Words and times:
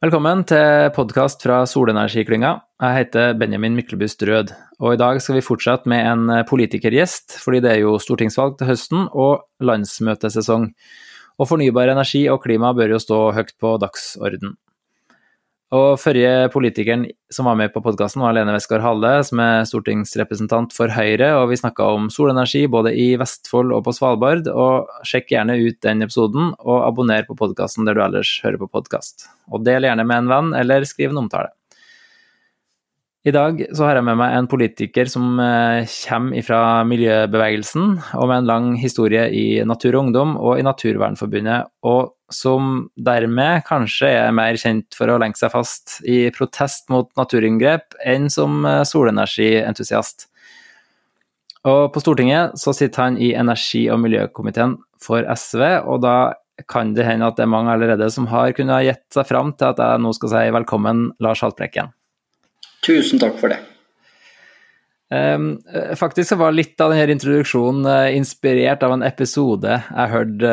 Velkommen 0.00 0.46
til 0.48 0.86
podkast 0.96 1.42
fra 1.44 1.58
Solenergiklynga. 1.68 2.54
Jeg 2.80 2.96
heter 2.96 3.34
Benjamin 3.36 3.74
Myklebust 3.76 4.22
Rød, 4.24 4.54
og 4.80 4.94
i 4.94 4.96
dag 4.96 5.18
skal 5.20 5.36
vi 5.36 5.42
fortsette 5.44 5.90
med 5.92 6.06
en 6.08 6.30
politikergjest, 6.48 7.34
fordi 7.42 7.60
det 7.60 7.74
er 7.74 7.82
jo 7.82 7.98
stortingsvalg 8.00 8.56
til 8.56 8.70
høsten 8.70 9.10
og 9.12 9.44
landsmøtesesong. 9.60 10.70
Og 11.36 11.50
fornybar 11.50 11.92
energi 11.92 12.22
og 12.32 12.40
klima 12.46 12.72
bør 12.72 12.94
jo 12.94 13.02
stå 13.04 13.18
høyt 13.36 13.52
på 13.60 13.74
dagsorden. 13.84 14.56
Og 15.70 16.00
Forrige 16.02 16.48
politikeren 16.50 17.04
som 17.30 17.46
var 17.46 17.54
med 17.54 17.70
på 17.70 17.78
podkasten, 17.84 18.24
var 18.24 18.34
Lene 18.34 18.56
Westgard-Halle, 18.56 19.12
som 19.22 19.38
er 19.38 19.68
stortingsrepresentant 19.70 20.74
for 20.74 20.90
Høyre. 20.90 21.28
og 21.38 21.52
Vi 21.52 21.60
snakka 21.60 21.86
om 21.94 22.08
solenergi 22.10 22.64
både 22.66 22.90
i 22.98 23.14
Vestfold 23.20 23.70
og 23.76 23.84
på 23.86 23.94
Svalbard. 23.94 24.50
og 24.50 24.90
Sjekk 25.06 25.30
gjerne 25.30 25.60
ut 25.62 25.78
den 25.86 26.02
episoden, 26.02 26.50
og 26.58 26.82
abonner 26.88 27.22
på 27.22 27.38
podkasten 27.38 27.86
der 27.86 27.94
du 27.94 28.02
ellers 28.02 28.40
hører 28.42 28.58
på 28.58 28.66
podkast. 28.66 29.28
Og 29.46 29.62
del 29.62 29.86
gjerne 29.86 30.02
med 30.02 30.24
en 30.24 30.34
venn, 30.34 30.52
eller 30.58 30.82
skriv 30.82 31.14
en 31.14 31.22
omtale. 31.22 31.54
I 33.22 33.30
dag 33.30 33.58
så 33.76 33.84
har 33.84 33.98
jeg 33.98 34.08
med 34.08 34.16
meg 34.16 34.32
en 34.32 34.46
politiker 34.48 35.06
som 35.12 35.38
eh, 35.38 35.86
kommer 36.08 36.42
fra 36.42 36.60
miljøbevegelsen, 36.88 37.98
og 38.16 38.26
med 38.26 38.38
en 38.40 38.48
lang 38.48 38.70
historie 38.80 39.28
i 39.30 39.60
Natur 39.62 39.92
og 39.92 40.06
Ungdom 40.06 40.38
og 40.40 40.58
i 40.58 40.64
Naturvernforbundet, 40.66 41.68
og 41.84 42.16
som 42.34 42.88
dermed 42.96 43.64
kanskje 43.66 44.08
er 44.22 44.34
mer 44.34 44.58
kjent 44.60 44.96
for 44.96 45.10
å 45.10 45.18
lenke 45.20 45.40
seg 45.40 45.52
fast 45.52 45.98
i 46.08 46.28
protest 46.34 46.88
mot 46.92 47.10
naturinngrep 47.18 47.98
enn 48.06 48.30
som 48.32 48.64
eh, 48.68 48.82
solenergientusiast. 48.88 50.28
Og 51.68 51.90
på 51.92 52.00
Stortinget 52.00 52.56
så 52.60 52.72
sitter 52.76 53.04
han 53.04 53.18
i 53.20 53.34
energi- 53.36 53.88
og 53.92 54.00
miljøkomiteen 54.00 54.78
for 55.02 55.26
SV, 55.28 55.64
og 55.84 56.00
da 56.06 56.16
kan 56.68 56.94
det 56.96 57.06
hende 57.08 57.28
at 57.28 57.36
det 57.38 57.44
er 57.44 57.52
mange 57.52 57.72
allerede 57.72 58.08
som 58.12 58.28
har 58.32 58.52
kunnet 58.56 58.84
gjette 58.86 59.16
seg 59.16 59.28
fram 59.28 59.52
til 59.56 59.72
at 59.72 59.80
jeg 59.80 60.04
nå 60.04 60.12
skal 60.16 60.32
si 60.32 60.46
velkommen, 60.56 61.10
Lars 61.24 61.42
Haltbrekken. 61.44 61.92
Tusen 62.84 63.20
takk 63.20 63.36
for 63.40 63.52
det. 63.52 63.60
Um, 65.10 65.56
faktisk 65.98 66.30
så 66.30 66.36
var 66.38 66.54
litt 66.54 66.78
av 66.80 66.92
denne 66.92 67.16
introduksjonen 67.16 67.86
uh, 67.88 68.14
inspirert 68.14 68.84
av 68.86 68.92
en 68.94 69.02
episode 69.02 69.80
jeg 69.82 70.12
hørte 70.12 70.52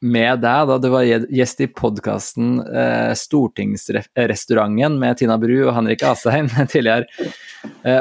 med 0.00 0.40
deg 0.42 0.68
da 0.70 0.78
du 0.80 0.88
var 0.92 1.04
gjest 1.04 1.60
i 1.60 1.68
podkasten 1.68 2.60
eh, 2.64 3.12
Stortingsrestauranten 3.18 4.96
med 5.00 5.18
Tina 5.20 5.36
Bru 5.40 5.58
og 5.66 5.74
Henrik 5.76 6.04
Asheim 6.08 6.48
tidligere. 6.72 7.04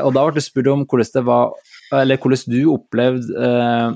og 0.06 0.14
da 0.16 0.24
ble 0.24 0.40
du 0.40 0.44
spurt 0.44 0.72
om 0.72 0.86
hvordan 0.88 1.14
det 1.18 1.26
var 1.28 1.52
eller 2.00 2.22
hvordan 2.22 2.54
du 2.54 2.60
opplevde 2.70 3.52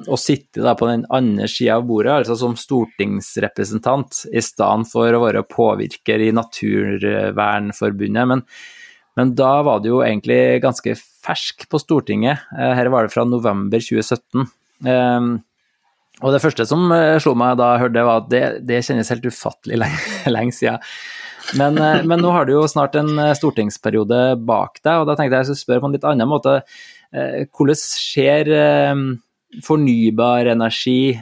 å 0.09 0.17
sitte 0.17 0.71
på 0.79 0.87
den 0.89 1.03
andre 1.13 1.45
sida 1.45 1.75
av 1.77 1.83
bordet, 1.85 2.23
altså 2.23 2.35
som 2.39 2.55
stortingsrepresentant, 2.57 4.23
i 4.33 4.41
stedet 4.41 4.89
for 4.89 5.13
å 5.13 5.21
være 5.27 5.43
påvirker 5.45 6.23
i 6.25 6.31
Naturvernforbundet. 6.33 8.31
Men 8.31 8.41
men 9.19 9.33
da 9.37 9.61
var 9.65 9.81
det 9.81 9.91
jo 9.91 10.01
egentlig 10.01 10.61
ganske 10.63 10.95
fersk 10.97 11.67
på 11.69 11.81
Stortinget. 11.81 12.45
Eh, 12.57 12.73
her 12.77 12.89
var 12.93 13.05
det 13.05 13.13
fra 13.13 13.25
november 13.27 13.81
2017. 13.81 14.47
Ehm, 14.89 15.35
og 16.23 16.33
det 16.33 16.41
første 16.43 16.65
som 16.69 16.87
eh, 16.95 17.17
slo 17.21 17.35
meg 17.37 17.57
da 17.59 17.73
jeg 17.73 17.83
hørte 17.83 17.97
det, 17.97 18.05
var 18.07 18.23
at 18.23 18.31
det, 18.31 18.43
det 18.69 18.81
kjennes 18.87 19.11
helt 19.13 19.27
ufattelig 19.27 19.79
lenge, 19.83 20.01
lenge 20.35 20.55
siden. 20.55 20.79
Men, 21.59 21.77
eh, 21.77 22.01
men, 22.07 22.23
nå 22.23 22.31
har 22.33 22.47
du 22.47 22.55
jo 22.55 22.63
snart 22.71 22.95
en 22.99 23.11
stortingsperiode 23.37 24.23
bak 24.47 24.81
deg, 24.81 24.95
og 25.01 25.09
da 25.09 25.17
tenkte 25.19 25.35
jeg 25.35 25.43
jeg 25.43 25.51
skulle 25.51 25.65
spørre 25.65 25.83
på 25.83 25.91
en 25.91 25.97
litt 25.97 26.09
annen 26.09 26.31
måte. 26.31 26.57
Hvordan 27.13 27.77
ser 27.77 28.47
fornybar 29.61 30.47
energi 30.49 31.13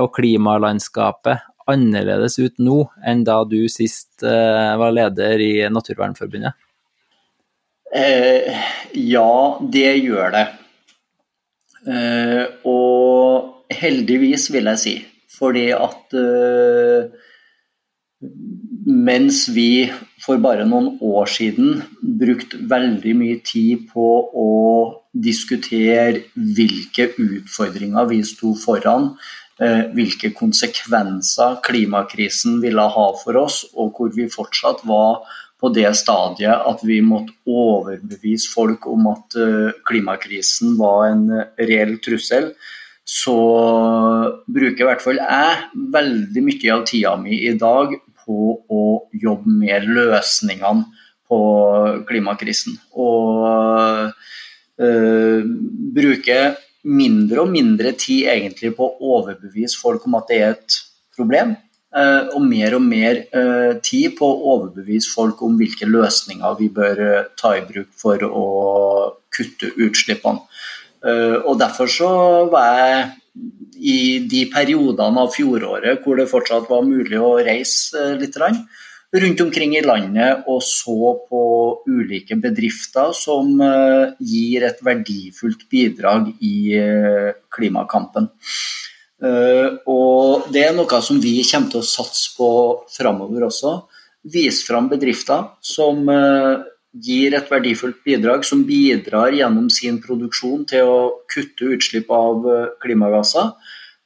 og 0.00 0.06
klimalandskapet 0.16 1.42
annerledes 1.68 2.38
ut 2.40 2.56
nå 2.64 2.78
enn 3.04 3.26
da 3.28 3.42
du 3.44 3.58
sist 3.68 4.24
var 4.24 4.94
leder 4.96 5.44
i 5.44 5.52
Naturvernforbundet? 5.68 6.56
Eh, 7.94 8.54
ja, 8.92 9.58
det 9.60 9.90
gjør 10.02 10.32
det. 10.34 10.44
Eh, 11.86 12.42
og 12.66 13.03
heldigvis, 13.80 14.50
vil 14.54 14.70
jeg 14.72 14.82
si. 14.82 14.96
Fordi 15.34 15.68
at 15.74 16.14
eh, 16.18 17.12
mens 18.84 19.44
vi 19.52 19.86
for 20.24 20.40
bare 20.40 20.66
noen 20.68 20.94
år 21.04 21.28
siden 21.30 21.80
brukte 22.20 22.60
veldig 22.70 23.14
mye 23.18 23.40
tid 23.44 23.88
på 23.92 24.08
å 24.30 24.50
diskutere 25.14 26.24
hvilke 26.34 27.10
utfordringer 27.20 28.08
vi 28.10 28.20
sto 28.26 28.54
foran, 28.58 29.12
eh, 29.60 29.90
hvilke 29.94 30.32
konsekvenser 30.34 31.60
klimakrisen 31.64 32.60
ville 32.62 32.86
ha 32.96 33.08
for 33.22 33.40
oss, 33.40 33.64
og 33.74 33.94
hvor 33.96 34.14
vi 34.14 34.28
fortsatt 34.30 34.84
var 34.88 35.24
på 35.60 35.70
det 35.72 35.88
stadiet 35.96 36.66
at 36.68 36.82
vi 36.84 37.00
måtte 37.00 37.32
overbevise 37.46 38.50
folk 38.52 38.86
om 38.90 39.06
at 39.12 39.36
eh, 39.38 39.74
klimakrisen 39.88 40.76
var 40.80 41.10
en 41.12 41.28
reell 41.58 41.98
trussel, 42.04 42.52
så 43.04 43.36
bruker 44.48 44.84
i 44.84 44.88
hvert 44.88 45.04
fall 45.04 45.20
jeg 45.20 45.88
veldig 45.92 46.44
mye 46.46 46.74
av 46.74 46.84
tida 46.88 47.14
mi 47.20 47.36
i 47.48 47.52
dag 47.60 47.92
på 48.24 48.54
å 48.72 48.84
jobbe 49.12 49.56
med 49.60 49.88
løsningene 49.90 50.86
på 51.28 51.40
klimakrisen. 52.08 52.78
Og 52.96 54.08
øh, 54.80 55.44
bruke 55.98 56.38
mindre 56.84 57.44
og 57.44 57.52
mindre 57.52 57.92
tid 57.96 58.30
egentlig 58.32 58.74
på 58.76 58.88
å 58.88 59.12
overbevise 59.18 59.80
folk 59.80 60.08
om 60.08 60.18
at 60.20 60.32
det 60.32 60.40
er 60.40 60.56
et 60.56 60.80
problem, 61.16 61.54
Eh, 61.94 62.24
og 62.34 62.42
mer 62.42 62.74
og 62.74 62.82
mer 62.82 63.20
eh, 63.22 63.72
tid 63.86 64.16
på 64.18 64.26
å 64.26 64.54
overbevise 64.56 65.12
folk 65.14 65.44
om 65.46 65.54
hvilke 65.60 65.86
løsninger 65.86 66.56
vi 66.58 66.66
bør 66.74 67.02
ta 67.38 67.52
i 67.54 67.62
bruk 67.68 67.92
for 67.94 68.24
å 68.26 68.46
kutte 69.34 69.70
utslippene. 69.78 70.42
Og 71.04 71.58
Derfor 71.60 71.90
så 71.90 72.10
var 72.48 72.78
jeg 72.78 73.02
i 73.76 73.98
de 74.30 74.44
periodene 74.48 75.20
av 75.20 75.32
fjoråret 75.34 76.00
hvor 76.00 76.16
det 76.16 76.30
fortsatt 76.30 76.70
var 76.70 76.86
mulig 76.86 77.18
å 77.20 77.34
reise 77.44 78.14
litt 78.16 78.38
rundt 78.40 79.42
omkring 79.44 79.74
i 79.76 79.82
landet 79.84 80.46
og 80.48 80.62
så 80.64 81.10
på 81.28 81.42
ulike 81.90 82.38
bedrifter 82.40 83.12
som 83.18 83.60
gir 84.16 84.64
et 84.64 84.80
verdifullt 84.86 85.66
bidrag 85.68 86.32
i 86.40 86.80
klimakampen. 87.52 88.30
Eh, 89.24 89.68
og 89.88 90.50
det 90.52 90.66
er 90.68 90.76
noe 90.76 91.00
som 91.04 91.20
vi 91.22 91.38
kommer 91.46 91.72
til 91.72 91.80
å 91.82 91.86
satse 91.86 92.34
på 92.36 92.48
framover 92.92 93.46
også. 93.48 93.76
Vise 94.34 94.64
fram 94.66 94.88
bedrifter 94.90 95.50
som 95.64 96.08
eh, 96.10 96.64
gir 96.94 97.34
et 97.34 97.48
verdifullt 97.50 98.02
bidrag, 98.06 98.44
som 98.46 98.64
bidrar 98.66 99.34
gjennom 99.34 99.70
sin 99.72 100.00
produksjon 100.02 100.66
til 100.70 100.90
å 100.90 100.98
kutte 101.30 101.72
utslipp 101.76 102.12
av 102.14 102.46
eh, 102.50 102.68
klimagasser. 102.84 103.54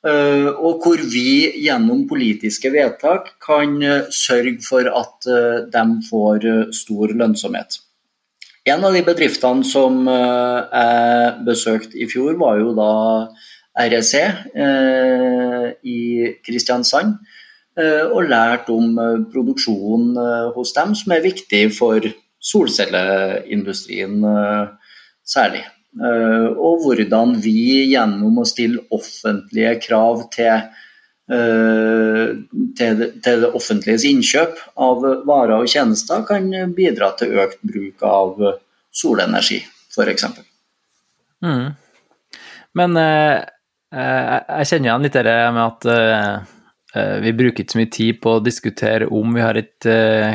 Og 0.08 0.84
hvor 0.84 1.00
vi 1.10 1.50
gjennom 1.58 2.04
politiske 2.08 2.70
vedtak 2.70 3.32
kan 3.42 3.74
sørge 4.14 4.62
for 4.62 4.86
at 4.86 5.26
de 5.74 5.82
får 6.06 6.46
stor 6.72 7.10
lønnsomhet. 7.18 7.80
En 8.70 8.86
av 8.86 8.94
de 8.94 9.02
bedriftene 9.02 9.66
som 9.66 10.06
jeg 10.06 11.32
besøkte 11.44 11.98
i 11.98 12.06
fjor, 12.08 12.38
var 12.38 12.62
jo 12.62 12.70
da 12.78 12.92
REC 13.78 14.14
eh, 14.18 15.66
i 15.86 16.00
Kristiansand. 16.44 17.18
Eh, 17.78 18.06
og 18.10 18.26
lært 18.26 18.70
om 18.74 18.96
produksjonen 19.32 20.18
hos 20.56 20.74
dem, 20.74 20.96
som 20.98 21.14
er 21.14 21.22
viktig 21.26 21.68
for 21.76 22.02
solcelleindustrien 22.40 24.20
særlig. 25.26 25.64
Og 25.98 26.84
hvordan 26.84 27.34
vi 27.42 27.90
gjennom 27.90 28.38
å 28.38 28.46
stille 28.46 28.84
offentlige 28.94 29.74
krav 29.82 30.22
til, 30.34 30.68
til, 32.78 33.02
det 33.24 33.50
offentliges 33.50 34.06
innkjøp 34.06 34.62
av 34.84 35.02
varer 35.26 35.56
og 35.58 35.68
tjenester 35.72 36.22
kan 36.28 36.46
bidra 36.76 37.10
til 37.18 37.34
økt 37.42 37.60
bruk 37.66 38.06
av 38.06 38.38
solenergi, 38.94 39.60
f.eks. 39.90 40.28
Mm. 41.42 41.66
Men 42.78 43.00
Eh, 43.88 44.38
jeg 44.60 44.68
kjenner 44.68 44.90
igjen 44.90 45.04
litt 45.06 45.14
det 45.16 45.36
med 45.56 45.62
at 45.64 45.86
eh, 45.88 46.14
eh, 46.18 46.56
vi 46.94 47.32
bruker 47.36 47.64
ikke 47.64 47.74
så 47.74 47.78
mye 47.82 47.90
tid 47.92 48.20
på 48.22 48.30
å 48.38 48.40
diskutere 48.40 49.10
om 49.12 49.34
vi 49.36 49.42
har 49.44 49.58
et 49.60 49.86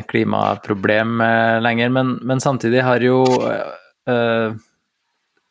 klimaproblem 0.06 1.18
lenger, 1.66 1.90
men, 1.96 2.12
men 2.22 2.44
samtidig 2.44 2.84
har 2.86 3.02
jo 3.02 3.24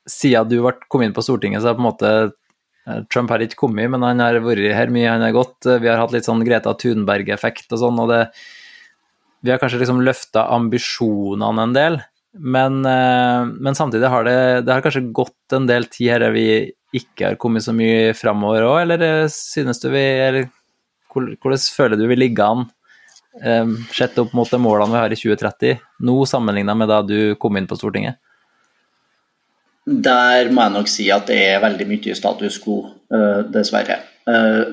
Siden 0.06 0.49
du 0.50 0.56
kom 0.90 1.02
inn 1.02 1.14
på 1.14 1.22
Stortinget, 1.26 1.62
så 1.62 1.72
har 1.72 1.76
på 1.78 1.82
en 1.82 1.88
måte 1.88 2.12
Trump 3.12 3.31
har 3.31 3.43
ikke 3.44 3.60
kommet, 3.60 3.90
men 3.93 4.02
han 4.02 4.22
har 4.22 4.40
vært 4.43 4.75
her 4.75 4.90
mye, 4.90 5.10
han 5.10 5.22
har 5.22 5.34
gått. 5.34 5.66
Vi 5.66 5.87
har 5.87 6.00
hatt 6.00 6.14
litt 6.14 6.26
sånn 6.26 6.43
Greta 6.46 6.72
Thunberg-effekt 6.75 7.70
og 7.75 7.82
sånn, 7.82 8.00
og 8.02 8.10
det 8.10 8.22
Vi 9.43 9.50
har 9.50 9.58
kanskje 9.58 9.81
liksom 9.81 10.02
løfta 10.06 10.46
ambisjonene 10.55 11.62
en 11.66 11.72
del, 11.75 11.96
men, 12.38 12.78
men 12.82 13.75
samtidig 13.75 14.06
har 14.06 14.22
det, 14.26 14.37
det 14.66 14.70
har 14.70 14.84
kanskje 14.84 15.08
gått 15.10 15.56
en 15.56 15.66
del 15.66 15.88
tid 15.90 16.12
her 16.14 16.28
vi 16.31 16.46
ikke 16.94 17.32
har 17.32 17.38
kommet 17.43 17.64
så 17.64 17.75
mye 17.75 18.12
framover 18.14 18.62
òg, 18.69 18.76
eller 18.84 19.26
synes 19.34 19.82
du 19.82 19.88
vi 19.90 20.05
eller 20.28 20.46
hvordan 21.12 21.66
føler 21.76 22.00
du 22.00 22.06
vi 22.10 22.18
ligger 22.18 22.54
an 22.54 22.70
sett 23.96 24.18
opp 24.20 24.34
mot 24.36 24.50
de 24.50 24.58
målene 24.60 24.92
vi 24.92 25.00
har 25.00 25.12
i 25.14 25.16
2030, 25.16 25.78
nå 26.04 26.16
sammenligna 26.28 26.74
med 26.76 26.90
da 26.92 26.98
du 27.06 27.34
kom 27.40 27.56
inn 27.56 27.68
på 27.70 27.78
Stortinget? 27.80 28.18
Der 29.86 30.50
må 30.52 30.62
jeg 30.62 30.74
nok 30.76 30.90
si 30.90 31.06
at 31.10 31.30
det 31.30 31.38
er 31.54 31.62
veldig 31.62 31.86
mye 31.88 32.14
status 32.14 32.58
quo, 32.62 32.82
dessverre. 33.54 33.96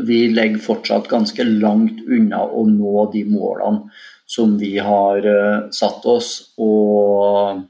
Vi 0.05 0.19
legger 0.35 0.61
fortsatt 0.61 1.07
ganske 1.09 1.45
langt 1.47 2.03
unna 2.03 2.43
å 2.43 2.65
nå 2.67 3.07
de 3.15 3.23
målene 3.31 3.87
som 4.29 4.57
vi 4.59 4.75
har 4.83 5.25
satt 5.73 6.05
oss. 6.05 6.51
Og 6.61 7.63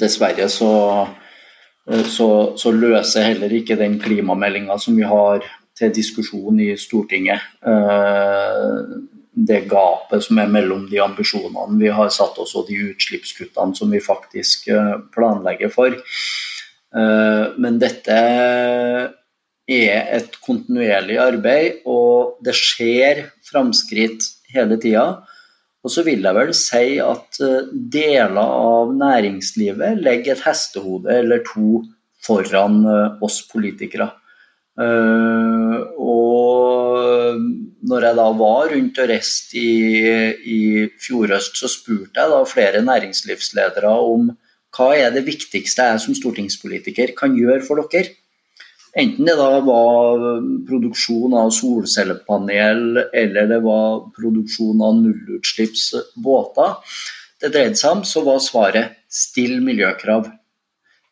dessverre 0.00 0.48
så, 0.48 0.72
så, 2.08 2.30
så 2.56 2.72
løser 2.72 3.28
heller 3.34 3.52
ikke 3.58 3.76
den 3.80 3.98
klimameldinga 4.00 4.78
som 4.80 4.96
vi 4.96 5.04
har 5.10 5.44
til 5.78 5.92
diskusjon 5.94 6.60
i 6.62 6.72
Stortinget. 6.78 7.42
Eh, 7.66 8.78
det 9.34 9.64
gapet 9.70 10.22
som 10.22 10.38
er 10.38 10.52
mellom 10.52 10.86
de 10.90 11.00
ambisjonene 11.02 11.80
vi 11.80 11.90
har 11.90 12.12
satt 12.14 12.38
oss 12.38 12.54
og 12.54 12.68
de 12.68 12.78
utslippskuttene 12.92 13.74
som 13.74 13.90
vi 13.90 14.02
faktisk 14.02 14.68
eh, 14.70 14.94
planlegger 15.14 15.72
for. 15.74 15.96
Eh, 15.98 17.44
men 17.58 17.80
dette 17.82 18.18
er 19.64 20.10
et 20.14 20.34
kontinuerlig 20.44 21.16
arbeid, 21.18 21.82
og 21.88 22.36
det 22.44 22.52
skjer 22.54 23.24
framskritt 23.48 24.28
hele 24.54 24.76
tida. 24.78 25.06
Og 25.84 25.92
så 25.92 26.04
vil 26.04 26.22
jeg 26.24 26.36
vel 26.36 26.52
si 26.56 26.98
at 27.02 27.38
deler 27.92 28.38
av 28.40 28.92
næringslivet 28.96 29.98
legger 30.00 30.36
et 30.36 30.44
hestehode 30.46 31.12
eller 31.12 31.42
to 31.48 31.82
foran 32.24 32.78
oss 33.24 33.42
politikere. 33.50 34.06
Uh, 34.74 35.86
og 36.02 37.38
når 37.84 38.08
jeg 38.08 38.18
da 38.18 38.26
var 38.38 38.72
rundt 38.72 38.98
og 38.98 39.10
reiste 39.10 39.60
i, 39.60 40.02
i 40.50 40.60
fjorhøst, 41.04 41.60
så 41.60 41.70
spurte 41.70 42.20
jeg 42.20 42.32
da 42.32 42.40
flere 42.48 42.82
næringslivsledere 42.82 43.94
om 44.08 44.32
hva 44.74 44.90
er 44.98 45.14
det 45.14 45.22
viktigste 45.28 45.86
jeg 45.86 46.02
som 46.02 46.16
stortingspolitiker 46.18 47.14
kan 47.18 47.36
gjøre 47.38 47.62
for 47.66 47.84
dere. 47.92 48.16
Enten 48.98 49.26
det 49.26 49.34
da 49.38 49.58
var 49.66 50.22
produksjon 50.68 51.34
av 51.38 51.50
solcellepanel 51.54 53.02
eller 53.10 53.50
det 53.50 53.60
var 53.62 54.04
produksjon 54.14 54.82
av 54.86 55.00
nullutslippsbåter 55.00 56.76
det 57.42 57.50
dreide 57.52 57.76
seg 57.78 57.98
om, 57.98 58.02
så 58.06 58.22
var 58.24 58.40
svaret 58.42 58.94
still 59.10 59.58
miljøkrav. 59.64 60.30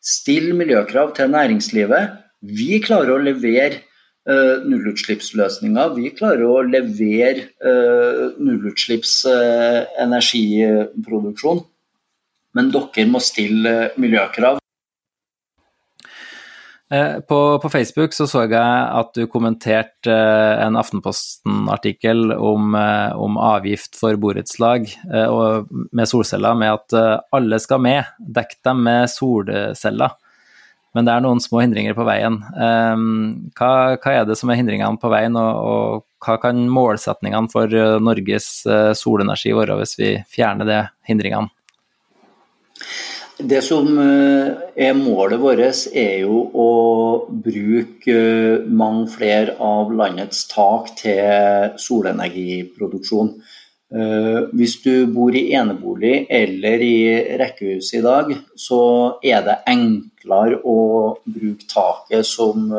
Still 0.03 0.53
miljøkrav 0.57 1.13
til 1.17 1.31
næringslivet 1.31 2.19
vi 2.43 2.79
klarer 2.83 3.15
å 3.15 3.21
levere 3.23 3.79
uh, 4.27 4.63
nullutslippsløsninger. 4.67 5.93
Vi 5.97 6.11
klarer 6.17 6.43
å 6.47 6.63
levere 6.67 7.47
uh, 7.63 8.33
nullutslipps 8.39 9.21
uh, 9.29 9.83
energiproduksjon. 10.03 11.63
Men 12.53 12.69
dere 12.73 13.07
må 13.09 13.23
stille 13.23 13.93
miljøkrav. 13.97 14.59
På, 16.93 17.37
på, 17.57 17.69
Facebook 17.73 18.13
så, 18.13 18.27
så 18.29 18.43
jeg 18.43 18.51
at 18.53 19.15
du 19.17 19.23
kommenterte 19.25 20.13
en 20.13 20.75
Aftenposten-artikkel 20.77 22.35
om, 22.35 22.75
om, 22.77 23.39
avgift 23.41 23.97
for 23.97 24.19
borettslag 24.21 24.85
med 25.01 26.11
solceller, 26.11 26.53
med 26.59 26.75
at 26.75 27.25
alle 27.33 27.57
skal 27.63 27.81
med. 27.81 28.11
Dekk 28.37 28.53
dem 28.69 28.85
med 28.85 29.09
solceller. 29.09 30.13
Men 30.93 31.07
det 31.07 31.13
er 31.15 31.23
noen 31.25 31.41
små 31.41 31.63
hindringer 31.63 31.95
på 31.97 32.05
veien. 32.05 32.37
Ehm, 32.53 33.07
hva, 33.57 33.71
hva 33.97 34.13
er 34.13 34.27
det 34.29 34.37
som 34.37 34.51
er 34.53 34.59
hindringene 34.59 35.01
på 35.01 35.09
veien, 35.13 35.37
og, 35.39 35.63
og, 35.73 36.05
hva 36.23 36.37
kan 36.39 36.61
målsetningene 36.71 37.49
for 37.51 37.73
eh, 37.73 37.97
Norges 37.99 38.51
eh, 38.69 38.93
solenergi 38.95 39.55
være 39.57 39.79
hvis 39.81 39.97
vi 39.99 40.13
fjerner 40.31 40.69
de 40.69 40.77
hindringene? 41.09 41.49
Det 43.41 43.63
som 43.65 43.89
eh, 43.99 44.53
er 44.85 44.93
målet 44.95 45.41
vårt, 45.41 45.81
er 45.97 46.21
jo 46.21 46.45
å 46.53 46.69
bruke 47.27 48.19
mange 48.69 49.09
flere 49.17 49.57
av 49.57 49.91
landets 49.91 50.45
tak 50.53 50.93
til 51.01 51.73
solenergiproduksjon. 51.81 53.35
Hvis 54.57 54.79
du 54.81 55.05
bor 55.13 55.35
i 55.37 55.51
enebolig 55.53 56.23
eller 56.33 56.81
i 56.81 56.95
rekkehus 57.37 57.91
i 57.93 57.99
dag, 58.01 58.31
så 58.57 58.79
er 59.21 59.43
det 59.45 59.59
enkelt 59.69 60.12
enklere 60.23 60.59
å 60.63 61.17
bruke 61.25 61.67
taket 61.67 62.25
som 62.25 62.71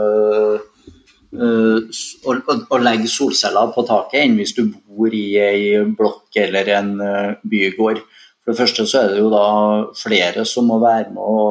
å, 1.35 2.35
å, 2.70 2.79
legge 2.79 3.08
solceller 3.11 3.73
på 3.75 3.85
taket 3.87 4.23
enn 4.23 4.37
hvis 4.38 4.55
du 4.56 4.64
bor 4.70 5.12
i 5.12 5.37
ei 5.38 5.85
blokk 5.85 6.37
eller 6.37 6.69
en 6.79 6.93
uh, 7.00 7.35
bygård. 7.43 8.00
For 8.44 8.52
det 8.52 8.61
første 8.61 8.87
så 8.87 9.00
er 9.02 9.12
det 9.12 9.23
jo 9.23 9.31
da 9.32 9.46
flere 9.96 10.44
som 10.44 10.69
må 10.69 10.79
være 10.82 11.11
med 11.11 11.23
å 11.23 11.44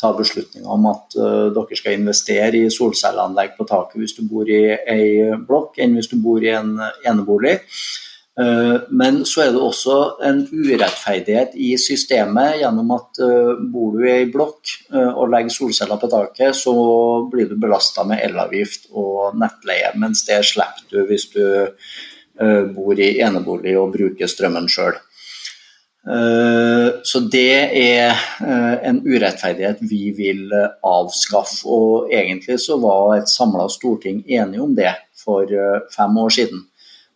ta 0.00 0.14
beslutninger 0.16 0.68
om 0.72 0.86
at 0.88 1.12
dere 1.52 1.76
skal 1.76 1.98
investere 1.98 2.56
i 2.56 2.70
solcelleanlegg 2.72 3.58
på 3.58 3.66
taket 3.68 4.00
hvis 4.00 4.14
du 4.16 4.22
bor 4.24 4.48
i 4.48 4.62
ei 4.72 5.34
blokk, 5.44 5.76
enn 5.76 5.98
hvis 5.98 6.08
du 6.08 6.16
bor 6.24 6.40
i 6.40 6.54
en 6.56 6.78
enebolig. 7.04 7.58
Eh, 8.40 8.76
men 8.88 9.24
så 9.26 9.42
er 9.44 9.50
det 9.52 9.60
også 9.60 9.96
en 10.24 10.44
urettferdighet 10.48 11.56
i 11.60 11.72
systemet 11.80 12.60
gjennom 12.60 12.92
at 12.94 13.20
eh, 13.26 13.50
bor 13.72 13.96
du 13.96 14.04
i 14.06 14.12
ei 14.12 14.28
blokk 14.32 14.70
eh, 14.94 15.10
og 15.10 15.32
legger 15.32 15.52
solceller 15.52 16.00
på 16.00 16.08
taket, 16.12 16.56
så 16.56 16.72
blir 17.32 17.50
du 17.50 17.58
belasta 17.60 18.06
med 18.06 18.22
elavgift 18.24 18.88
og 18.94 19.36
nettleie, 19.40 19.92
mens 19.98 20.24
det 20.28 20.40
slipper 20.46 20.86
du 20.92 21.04
hvis 21.10 21.28
du 21.34 21.44
bor 22.72 22.96
i 22.96 23.18
enebolig 23.20 23.74
og 23.76 23.90
bruker 23.92 24.28
strømmen 24.30 24.64
sjøl. 24.70 24.94
Så 27.04 27.20
det 27.28 27.58
er 27.76 28.22
en 28.88 29.02
urettferdighet 29.04 29.82
vi 29.84 30.14
vil 30.16 30.46
avskaffe. 30.54 31.58
Og 31.68 32.08
egentlig 32.08 32.56
så 32.64 32.78
var 32.80 33.18
et 33.18 33.28
samla 33.28 33.66
storting 33.68 34.22
enig 34.24 34.62
om 34.64 34.72
det 34.78 34.94
for 35.20 35.52
fem 35.92 36.16
år 36.24 36.32
siden. 36.38 36.64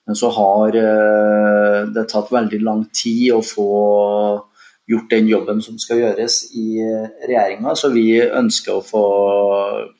Men 0.06 0.16
så 0.16 0.28
har 0.36 0.76
eh, 0.76 1.78
det 1.94 2.08
tatt 2.10 2.32
veldig 2.32 2.60
lang 2.64 2.84
tid 2.92 3.32
å 3.32 3.40
få 3.44 3.68
gjort 4.90 5.10
den 5.14 5.30
jobben 5.30 5.62
som 5.64 5.78
skal 5.80 6.02
gjøres 6.02 6.40
i 6.60 6.66
eh, 6.84 7.06
regjeringa, 7.24 7.72
så 7.76 7.88
vi 7.94 8.20
ønsker 8.20 8.76
å 8.76 8.84
få, 8.84 9.04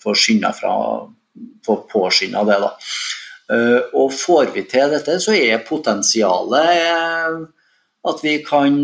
få 0.03 0.17
skynda 0.19 0.53
fra 0.57 0.75
få 1.65 1.79
påskynda 1.89 2.45
det. 2.45 2.61
da. 2.67 2.73
Eh, 3.55 3.81
og 3.97 4.13
får 4.13 4.53
vi 4.55 4.67
til 4.69 4.93
dette, 4.93 5.17
så 5.25 5.33
er 5.37 5.65
potensialet 5.65 7.47
at 8.05 8.19
vi 8.21 8.35
kan 8.45 8.75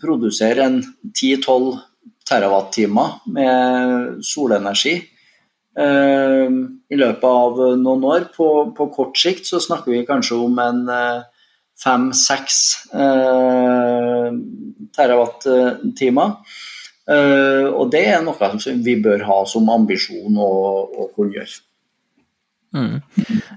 produsere 0.00 0.64
en 0.64 0.78
10-12 1.12 1.74
TWh 2.24 2.94
med 3.28 4.22
solenergi 4.24 4.94
i 5.74 6.96
løpet 6.98 7.24
av 7.24 7.60
noen 7.80 8.04
år. 8.06 8.28
På, 8.36 8.48
på, 8.76 8.88
kort 8.94 9.18
sikt 9.18 9.48
så 9.48 9.58
snakker 9.62 9.90
vi 9.90 10.04
kanskje 10.06 10.38
om 10.38 10.60
en 10.62 10.84
eh, 10.92 11.24
fem-seks 11.82 12.60
eh, 12.94 14.28
terawatt-timer. 14.94 16.38
og 17.74 17.90
det 17.92 18.04
er 18.14 18.22
noe 18.24 18.50
som 18.62 18.82
vi 18.86 18.94
bør 19.02 19.26
ha 19.28 19.42
som 19.50 19.66
ambisjon 19.68 20.38
å, 20.40 20.52
å 21.04 21.08
kunne 21.16 21.40
gjøre. 21.40 21.62
Mm. 22.74 23.00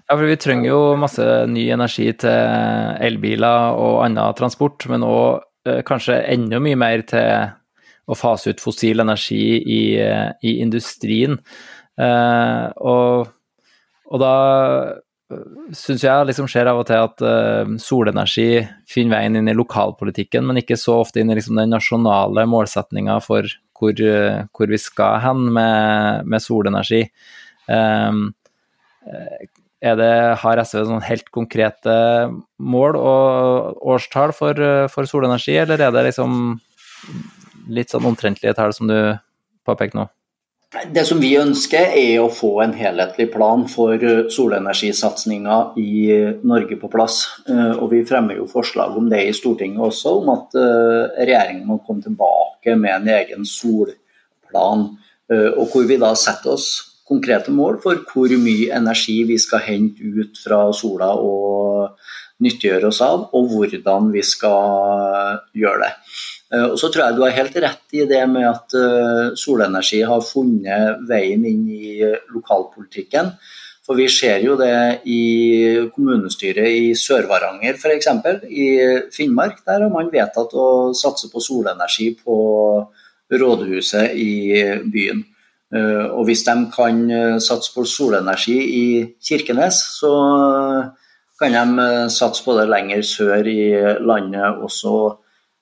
Ja, 0.08 0.14
for 0.14 0.26
Vi 0.30 0.38
trenger 0.38 0.70
jo 0.70 0.82
masse 1.00 1.26
ny 1.50 1.68
energi 1.74 2.12
til 2.22 3.06
elbiler 3.08 3.78
og 3.78 4.04
annen 4.06 4.36
transport, 4.38 4.86
men 4.92 5.06
òg 5.06 5.42
eh, 5.68 5.82
kanskje 5.88 6.22
enda 6.34 6.62
mye 6.62 6.78
mer 6.78 7.04
til 7.10 7.50
å 8.08 8.16
fase 8.16 8.54
ut 8.54 8.62
fossil 8.64 9.04
energi 9.04 9.58
i, 9.60 9.82
i 10.00 10.52
industrien. 10.64 11.42
Uh, 11.98 12.70
og, 12.78 13.30
og, 14.06 14.18
da 14.22 14.34
eh, 15.34 15.40
syns 15.74 16.04
jeg 16.06 16.28
liksom 16.30 16.46
skjer 16.52 16.70
av 16.70 16.84
og 16.84 16.86
til 16.86 17.02
at 17.08 17.24
uh, 17.26 17.72
solenergi 17.82 18.62
finner 18.90 19.18
veien 19.18 19.40
inn 19.40 19.50
i 19.50 19.56
lokalpolitikken, 19.58 20.46
men 20.46 20.62
ikke 20.62 20.78
så 20.78 21.00
ofte 21.02 21.24
inn 21.24 21.34
i 21.34 21.38
liksom 21.40 21.58
den 21.58 21.74
nasjonale 21.74 22.46
målsettinga 22.50 23.18
for 23.26 23.50
hvor, 23.78 23.94
hvor, 23.94 24.70
vi 24.70 24.80
skal 24.82 25.20
hen 25.22 25.50
med, 25.54 26.30
med 26.30 26.42
solenergi. 26.42 27.04
Um, 27.70 28.32
det, 29.78 30.14
har 30.42 30.62
SV 30.64 30.80
sånn 30.88 31.06
helt 31.06 31.30
konkrete 31.34 31.94
mål 32.58 32.98
og 32.98 33.86
årstall 33.94 34.34
for, 34.34 34.58
for, 34.90 35.10
solenergi, 35.10 35.60
eller 35.62 35.86
er 35.86 35.94
det 35.94 36.08
liksom 36.10 36.58
litt 37.70 37.94
sånn 37.94 38.10
omtrentlige 38.10 38.56
tall 38.58 38.74
som 38.74 38.90
du 38.90 38.98
påpekte 39.68 40.02
nå? 40.02 40.08
Det 40.68 41.06
som 41.08 41.22
vi 41.24 41.30
ønsker 41.40 41.94
er 41.96 42.18
å 42.20 42.28
få 42.28 42.58
en 42.60 42.74
helhetlig 42.76 43.30
plan 43.32 43.62
for 43.72 43.96
eh, 44.04 44.26
solenergisatsinga 44.36 45.60
i 45.80 45.92
eh, 46.12 46.42
Norge 46.44 46.76
på 46.82 46.90
plass. 46.92 47.22
Eh, 47.48 47.78
og 47.78 47.94
Vi 47.94 48.02
fremmer 48.10 48.42
jo 48.42 48.50
forslag 48.52 48.98
om 49.00 49.08
det 49.08 49.22
i 49.30 49.36
Stortinget 49.36 49.80
også, 49.80 50.18
om 50.20 50.34
at 50.34 50.58
regjeringen 50.58 51.64
må 51.70 51.80
komme 51.88 52.04
tilbake 52.04 52.76
med 52.76 52.98
en 52.98 53.10
egen 53.16 53.48
solplan. 53.48 54.90
Og 55.32 55.64
hvor 55.72 55.88
vi 55.88 55.98
da 56.00 56.14
setter 56.16 56.54
oss 56.54 56.68
konkrete 57.08 57.52
mål 57.52 57.80
for 57.84 58.00
hvor 58.12 58.32
mye 58.40 58.72
energi 58.76 59.22
vi 59.28 59.36
skal 59.40 59.64
hente 59.64 60.04
ut 60.04 60.40
fra 60.40 60.66
sola 60.76 61.14
og 61.20 61.96
nyttiggjøre 62.44 62.92
oss 62.92 63.00
av, 63.04 63.30
og 63.36 63.52
hvordan 63.52 64.12
vi 64.14 64.24
skal 64.24 65.40
gjøre 65.56 65.88
det. 65.88 65.94
Og 66.48 66.78
så 66.80 66.88
tror 66.88 67.04
jeg 67.04 67.16
du 67.18 67.24
har 67.26 67.34
helt 67.36 67.56
rett 67.60 67.96
i 67.98 68.06
det 68.08 68.22
med 68.32 68.46
at 68.48 68.76
solenergi 69.36 69.98
har 70.08 70.22
funnet 70.24 71.02
veien 71.10 71.44
inn 71.44 71.66
i 71.68 71.98
lokalpolitikken. 72.32 73.34
For 73.84 74.00
vi 74.00 74.06
ser 74.12 74.44
jo 74.44 74.56
det 74.60 75.04
i 75.12 75.20
kommunestyret 75.92 76.72
i 76.72 76.94
Sør-Varanger 76.96 77.76
f.eks. 77.76 78.08
I 78.48 78.68
Finnmark. 79.16 79.60
Der 79.68 79.84
har 79.84 79.92
man 79.92 80.12
vedtatt 80.12 80.56
å 80.56 80.68
satse 80.96 81.28
på 81.32 81.44
solenergi 81.44 82.14
på 82.20 82.38
rådhuset 83.32 84.16
i 84.16 84.64
byen. 84.92 85.26
Eh, 85.76 86.06
og 86.16 86.26
hvis 86.28 86.46
de 86.48 86.56
kan 86.72 87.00
eh, 87.12 87.38
satse 87.44 87.74
på 87.76 87.84
solenergi 87.84 88.56
i 88.56 88.86
Kirkenes, 89.24 89.82
så 90.00 90.12
kan 91.40 91.56
de 91.56 91.84
eh, 91.84 92.08
satse 92.12 92.44
på 92.46 92.56
det 92.56 92.70
lenger 92.72 93.04
sør 93.04 93.48
i 93.52 93.72
landet 94.00 94.64
også. 94.64 94.94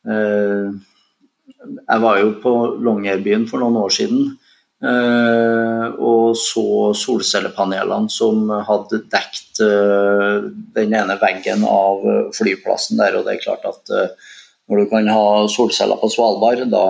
Jeg 0.06 2.02
var 2.04 2.20
jo 2.22 2.34
på 2.44 2.52
Longyearbyen 2.86 3.48
for 3.50 3.64
noen 3.64 3.78
år 3.82 3.94
siden 3.96 4.36
Eh, 4.84 5.86
og 6.04 6.36
så 6.38 6.92
solcellepanelene 7.00 8.12
som 8.12 8.50
hadde 8.68 9.06
dekt 9.12 9.62
eh, 9.64 10.50
den 10.76 10.94
ene 10.94 11.16
veggen 11.22 11.64
av 11.68 12.04
flyplassen 12.36 13.00
der. 13.00 13.18
Og 13.18 13.26
det 13.26 13.38
er 13.38 13.46
klart 13.46 13.66
at 13.70 13.94
eh, 13.96 14.34
når 14.70 14.84
du 14.84 14.92
kan 14.92 15.10
ha 15.14 15.46
solceller 15.52 16.02
på 16.02 16.12
Svalbard, 16.12 16.66
da, 16.74 16.86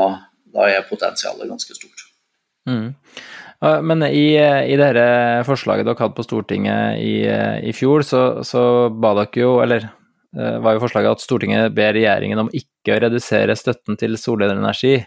da 0.55 0.67
er 0.71 0.87
potensialet 0.89 1.51
ganske 1.51 1.77
stort. 1.77 2.07
Mm. 2.65 2.95
Men 3.87 4.03
i, 4.03 4.35
i 4.35 4.75
dette 4.77 5.05
forslaget 5.47 5.87
dere 5.87 5.97
hadde 5.97 6.17
på 6.17 6.25
Stortinget 6.25 6.99
i, 6.99 7.13
i 7.69 7.71
fjor, 7.73 8.03
så, 8.05 8.21
så, 8.45 8.61
ba 8.91 9.13
dere 9.17 9.41
jo, 9.41 9.53
eller 9.63 9.87
var 10.35 10.75
jo 10.75 10.81
forslaget 10.83 11.15
at 11.15 11.23
Stortinget 11.23 11.75
ber 11.75 11.93
regjeringen 11.95 12.41
om 12.41 12.49
ikke 12.51 12.97
å 12.97 13.01
redusere 13.05 13.55
støtten 13.55 13.95
til 13.99 14.17
solenergi 14.19 14.97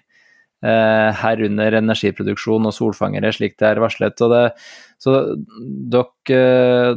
Eh, 0.59 1.11
herunder 1.15 1.77
energiproduksjon 1.79 2.67
og 2.67 2.75
solfangere, 2.75 3.31
slik 3.31 3.55
det 3.61 3.69
er 3.69 3.79
varslet. 3.79 4.19
Det, 4.19 4.41
så 4.99 5.13
dere, 5.95 6.97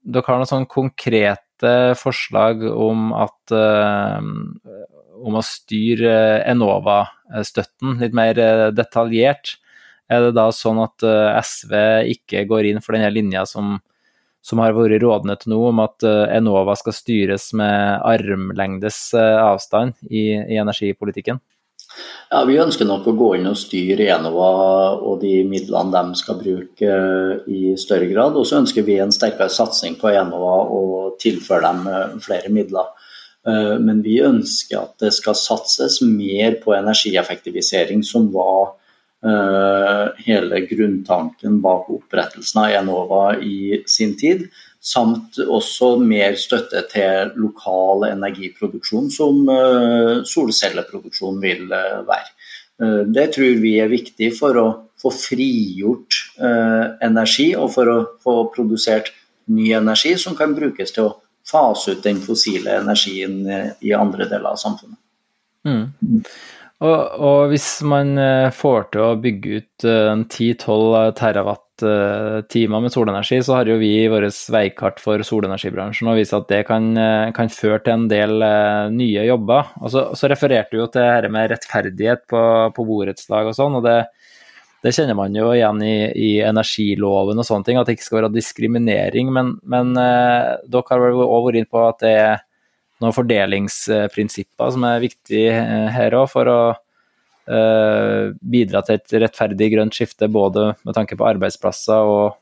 dere 0.00 0.24
har 0.30 0.40
noen 0.40 0.48
sånn 0.48 0.68
konkrete 0.70 1.74
forslag 2.00 2.64
om 2.72 3.10
at 3.12 3.52
eh, 3.52 4.30
om 5.22 5.36
å 5.36 5.44
styre 5.44 6.14
Enova-støtten 6.48 8.00
litt 8.00 8.16
mer 8.16 8.40
eh, 8.40 8.70
detaljert. 8.72 9.58
Er 10.08 10.30
det 10.30 10.32
da 10.40 10.48
sånn 10.52 10.80
at 10.82 11.04
SV 11.44 11.76
ikke 12.16 12.46
går 12.48 12.70
inn 12.70 12.80
for 12.84 12.96
denne 12.96 13.12
linja 13.12 13.44
som, 13.48 13.76
som 14.42 14.58
har 14.58 14.74
vært 14.74 15.00
rådende 15.04 15.38
til 15.38 15.54
nå, 15.54 15.60
om 15.70 15.80
at 15.84 16.02
Enova 16.34 16.74
skal 16.78 16.96
styres 16.96 17.52
med 17.54 18.02
armlengdes 18.02 19.12
avstand 19.14 19.94
i, 20.10 20.32
i 20.34 20.58
energipolitikken? 20.58 21.38
Ja, 22.32 22.44
Vi 22.48 22.56
ønsker 22.56 22.88
nok 22.88 23.06
å 23.10 23.16
gå 23.16 23.28
inn 23.36 23.48
og 23.50 23.58
styre 23.60 24.06
Enova 24.14 24.48
og 24.96 25.20
de 25.20 25.42
midlene 25.44 25.92
de 25.92 26.20
skal 26.20 26.38
bruke 26.40 26.88
eh, 26.88 27.32
i 27.52 27.74
større 27.80 28.08
grad. 28.08 28.38
Og 28.40 28.48
så 28.48 28.62
ønsker 28.62 28.86
vi 28.86 28.96
en 29.02 29.12
sterkere 29.12 29.52
satsing 29.52 29.98
på 30.00 30.08
Enova 30.12 30.54
og 30.72 31.18
tilføre 31.22 31.66
dem 31.66 31.90
eh, 31.92 32.14
flere 32.24 32.52
midler. 32.54 32.88
Eh, 33.44 33.74
men 33.84 34.00
vi 34.04 34.22
ønsker 34.24 34.80
at 34.80 34.96
det 35.04 35.12
skal 35.18 35.36
satses 35.36 36.00
mer 36.06 36.56
på 36.62 36.72
energieffektivisering, 36.78 38.00
som 38.06 38.30
var 38.32 38.78
hele 39.22 40.60
grunntanken 40.66 41.60
bak 41.62 41.90
opprettelsen 41.94 42.58
av 42.58 42.72
Enova 42.74 43.36
i 43.38 43.84
sin 43.86 44.16
tid 44.18 44.48
samt 44.82 45.38
også 45.38 45.94
mer 46.02 46.34
støtte 46.40 46.82
til 46.90 47.30
lokal 47.38 48.08
energiproduksjon, 48.08 49.10
som 49.14 49.46
eh, 49.52 50.22
solcelleproduksjon 50.26 51.38
vil 51.42 51.70
eh, 51.70 52.00
være. 52.08 52.32
Eh, 52.82 53.02
det 53.14 53.28
tror 53.36 53.60
vi 53.62 53.76
er 53.78 53.92
viktig 53.92 54.32
for 54.38 54.58
å 54.58 54.68
få 55.02 55.10
frigjort 55.14 56.18
energi, 57.02 57.48
og 57.58 57.72
for 57.74 57.88
å 57.90 57.96
få 58.22 58.34
produsert 58.54 59.08
ny 59.50 59.72
energi 59.74 60.12
som 60.18 60.36
kan 60.38 60.54
brukes 60.54 60.94
til 60.94 61.08
å 61.08 61.16
fase 61.46 61.96
ut 61.96 62.04
den 62.04 62.20
fossile 62.22 62.76
energien 62.78 63.40
i 63.82 63.90
andre 63.98 64.28
deler 64.30 64.52
av 64.52 64.60
samfunnet. 64.62 65.00
Mm. 65.66 66.22
Og, 66.82 67.02
og, 67.22 67.40
hvis 67.52 67.66
man 67.86 68.16
får 68.50 68.88
til 68.90 69.04
å 69.04 69.18
bygge 69.22 69.60
ut 69.60 69.84
10-12 69.86 71.12
terawatt 71.14 71.84
timer 72.48 72.80
med 72.80 72.92
solenergi, 72.92 73.38
så 73.42 73.56
har 73.58 73.70
jo 73.70 73.78
vi 73.80 73.90
i 74.02 74.08
vårt 74.10 74.36
veikart 74.52 75.00
for 75.02 75.22
solenergibransjen 75.26 76.10
og 76.10 76.18
vist 76.18 76.34
at 76.36 76.48
det 76.50 76.62
kan, 76.68 76.90
eh, 76.98 77.30
kan, 77.34 77.50
føre 77.52 77.80
til 77.84 77.94
en 77.94 78.08
del 78.10 78.42
eh, 78.46 78.90
nye 78.94 79.26
jobber. 79.26 79.72
Og 79.82 79.92
så, 79.94 80.04
så 80.18 80.30
refererte 80.30 80.74
du 80.74 80.82
jo 80.82 80.90
til 80.90 81.02
dette 81.02 81.30
med 81.32 81.50
rettferdighet 81.52 82.26
på, 82.30 82.42
på 82.76 82.86
borettslag 82.88 83.50
og 83.50 83.56
sånn. 83.56 83.78
og 83.80 83.86
det, 83.86 83.98
det 84.82 84.94
kjenner 84.96 85.14
man 85.18 85.34
jo 85.38 85.52
igjen 85.54 85.82
i, 85.86 85.96
i, 86.10 86.30
energiloven 86.42 87.38
og 87.38 87.46
sånne 87.46 87.68
ting, 87.68 87.78
at 87.78 87.86
det 87.86 87.96
ikke 87.96 88.08
skal 88.08 88.20
være 88.22 88.34
diskriminering. 88.34 89.30
Men, 89.34 89.56
men 89.62 89.94
eh, 89.98 90.54
dere 90.66 90.88
har 90.90 91.20
òg 91.22 91.46
vært 91.48 91.62
inne 91.62 91.72
på 91.72 91.84
at 91.86 92.02
det 92.02 92.16
er 92.18 92.42
noen 93.02 93.16
fordelingsprinsipper 93.16 94.72
som 94.74 94.88
er 94.88 95.02
viktig 95.02 95.44
eh, 95.50 95.90
her 95.92 96.16
òg, 96.16 96.30
for 96.32 96.50
å 96.50 96.62
Eh, 97.42 98.30
bidra 98.38 98.84
til 98.86 99.00
et 99.00 99.14
rettferdig 99.24 99.72
grønt 99.72 99.96
skifte 99.96 100.28
både 100.30 100.76
med 100.86 100.94
tanke 100.94 101.16
på 101.18 101.26
arbeidsplasser 101.26 102.06
og, 102.06 102.36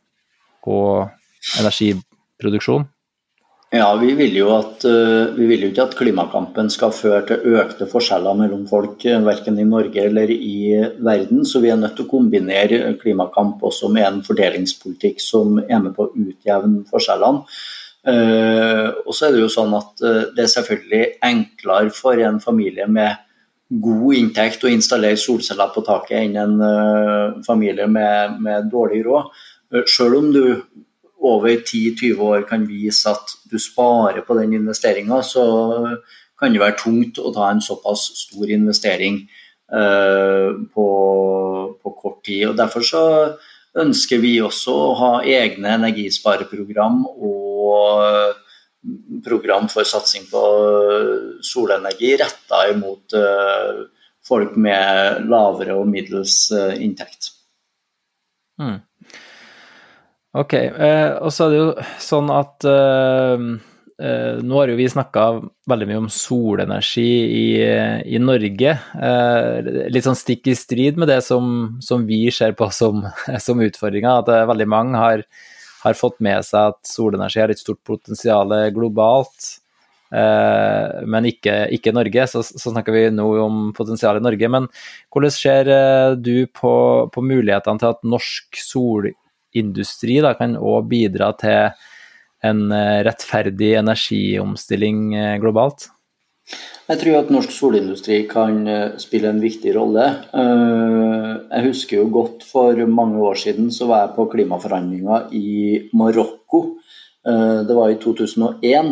og 0.69 1.61
energiproduksjon? 1.63 2.85
Ja, 3.73 3.87
vi 3.97 4.11
vil, 4.19 4.35
jo 4.35 4.51
at, 4.59 4.85
eh, 4.85 5.31
vi 5.39 5.47
vil 5.49 5.65
jo 5.65 5.71
ikke 5.71 5.87
at 5.87 5.97
klimakampen 5.97 6.69
skal 6.75 6.93
føre 6.93 7.23
til 7.29 7.57
økte 7.63 7.89
forskjeller 7.89 8.37
mellom 8.43 8.67
folk, 8.69 9.07
verken 9.25 9.61
i 9.63 9.65
Norge 9.65 10.05
eller 10.05 10.29
i 10.35 10.83
verden. 11.01 11.47
Så 11.49 11.63
vi 11.65 11.71
er 11.73 11.81
nødt 11.81 11.97
til 11.97 12.05
å 12.05 12.11
kombinere 12.11 12.83
klimakamp 13.01 13.63
også 13.65 13.89
med 13.95 14.09
en 14.09 14.25
fordelingspolitikk 14.27 15.23
som 15.23 15.63
er 15.63 15.81
med 15.81 15.95
på 15.97 16.11
å 16.11 16.13
utjevne 16.13 16.85
forskjellene. 16.91 17.47
Og 18.01 19.13
så 19.13 19.27
er 19.27 19.35
det 19.35 19.43
jo 19.43 19.51
sånn 19.53 19.75
at 19.77 19.99
det 20.33 20.45
er 20.47 20.53
selvfølgelig 20.55 21.03
enklere 21.27 21.93
for 21.93 22.21
en 22.25 22.39
familie 22.41 22.87
med 22.89 23.19
god 23.71 24.17
inntekt 24.19 24.65
å 24.67 24.71
installere 24.71 25.19
solceller 25.21 25.71
på 25.75 25.83
taket 25.87 26.25
enn 26.25 26.39
en 26.43 26.57
uh, 26.59 27.41
familie 27.47 27.87
med, 27.87 28.41
med, 28.43 28.71
dårlig 28.73 29.05
råd. 29.07 29.43
Selv 29.87 30.19
om 30.19 30.31
du 30.35 30.43
over 31.21 31.53
10-20 31.53 32.25
år 32.25 32.47
kan 32.49 32.65
vise 32.67 33.13
at 33.13 33.37
du 33.51 33.59
sparer 33.61 34.25
på 34.27 34.35
den 34.39 34.57
investeringa, 34.57 35.21
så 35.23 35.45
kan 36.41 36.55
det 36.55 36.63
være 36.63 36.81
tungt 36.81 37.21
å 37.21 37.31
ta 37.37 37.51
en 37.53 37.63
såpass 37.63 38.09
stor 38.25 38.51
investering 38.51 39.23
uh, 39.71 40.57
på, 40.75 40.89
på, 41.79 41.95
kort 41.95 42.25
tid. 42.27 42.49
Og 42.51 42.59
Derfor 42.59 42.87
så 42.87 43.05
ønsker 43.79 44.19
vi 44.19 44.41
også 44.43 44.75
å 44.75 44.95
ha 44.99 45.13
egne 45.23 45.77
energispareprogram 45.77 47.05
og 47.13 47.50
program 49.25 49.69
for 49.69 49.85
satsing 49.85 50.25
på 50.31 50.43
solenergi 51.45 52.15
retta 52.17 52.63
imot 52.71 53.13
eh, 53.13 53.83
folk 54.27 54.57
med 54.57 55.27
lavere 55.29 55.77
og 55.77 55.89
middels 55.91 56.47
eh, 56.55 56.79
inntekt. 56.85 57.33
Mm. 58.61 58.79
Ok, 60.41 60.55
eh, 60.55 61.11
og 61.19 61.33
så 61.35 61.49
er 61.49 61.53
det 61.53 61.59
jo 61.59 61.69
sånn 62.01 62.31
at 62.33 62.67
eh, 62.69 63.47
eh, 63.99 64.41
nå 64.47 64.61
har 64.61 64.71
jo 64.71 64.79
vi 64.79 64.89
snakka 64.93 65.25
veldig 65.71 65.89
mye 65.91 66.03
om 66.05 66.11
solenergi 66.15 67.09
i, 67.41 67.47
i 68.15 68.21
Norge. 68.23 68.77
Eh, 68.95 69.71
litt 69.91 70.07
sånn 70.07 70.19
stikk 70.19 70.53
i 70.53 70.57
strid 70.59 71.01
med 71.01 71.11
det 71.11 71.21
som, 71.27 71.81
som 71.85 72.07
vi 72.09 72.29
ser 72.35 72.55
på 72.59 72.71
som, 72.75 73.03
som 73.47 73.65
utfordringer. 73.65 74.23
At 74.23 74.53
veldig 74.53 74.69
mange 74.71 75.03
har 75.03 75.27
har 75.83 75.99
fått 75.99 76.21
med 76.25 76.45
seg 76.47 76.75
at 76.75 76.81
solenergi 76.89 77.43
har 77.43 77.53
et 77.53 77.61
stort 77.61 77.81
potensial 77.87 78.53
globalt, 78.75 79.47
eh, 80.13 81.01
men 81.09 81.29
ikke, 81.31 81.55
ikke 81.77 81.95
Norge. 81.97 82.27
Så, 82.31 82.43
så, 82.49 82.73
snakker 82.73 82.97
vi 82.97 83.05
nå 83.15 83.29
om 83.45 83.71
potensialet 83.77 84.23
i 84.23 84.27
Norge. 84.29 84.51
Men 84.53 84.69
hvordan 85.13 85.35
ser 85.35 85.71
eh, 85.75 86.17
du 86.19 86.45
på, 86.47 86.75
på 87.15 87.25
mulighetene 87.25 87.81
til 87.81 87.93
at 87.95 88.05
norsk 88.17 88.61
solindustri 88.65 90.21
da, 90.25 90.35
kan 90.39 90.59
òg 90.59 90.91
bidra 90.93 91.33
til 91.41 91.73
en 92.47 92.67
eh, 92.73 93.01
rettferdig 93.07 93.75
energiomstilling 93.81 95.09
eh, 95.17 95.39
globalt? 95.43 95.91
Jeg 96.91 96.99
tror 96.99 97.17
at 97.21 97.29
norsk 97.31 97.53
solindustri 97.55 98.17
kan 98.27 98.65
eh, 98.67 98.97
spille 98.99 99.31
en 99.31 99.39
viktig 99.43 99.77
rolle. 99.77 100.07
Eh, 100.35 101.29
jeg 101.45 101.67
husker 101.69 102.01
jo 102.01 102.09
godt 102.11 102.43
for 102.49 102.81
mange 102.91 103.21
år 103.23 103.39
siden 103.39 103.69
så 103.71 103.87
var 103.87 104.03
jeg 104.03 104.17
på 104.17 104.27
klimaforhandlinger 104.33 105.29
i 105.39 105.53
Marokko. 105.95 106.65
Eh, 107.23 107.61
det 107.69 107.77
var 107.79 107.93
i 107.93 108.01
2001. 108.03 108.91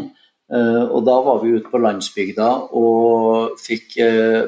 Og 0.48 1.02
da 1.04 1.14
var 1.20 1.42
vi 1.42 1.50
ute 1.58 1.68
på 1.68 1.76
landsbygda 1.76 2.46
og 2.80 3.58
fikk 3.60 3.98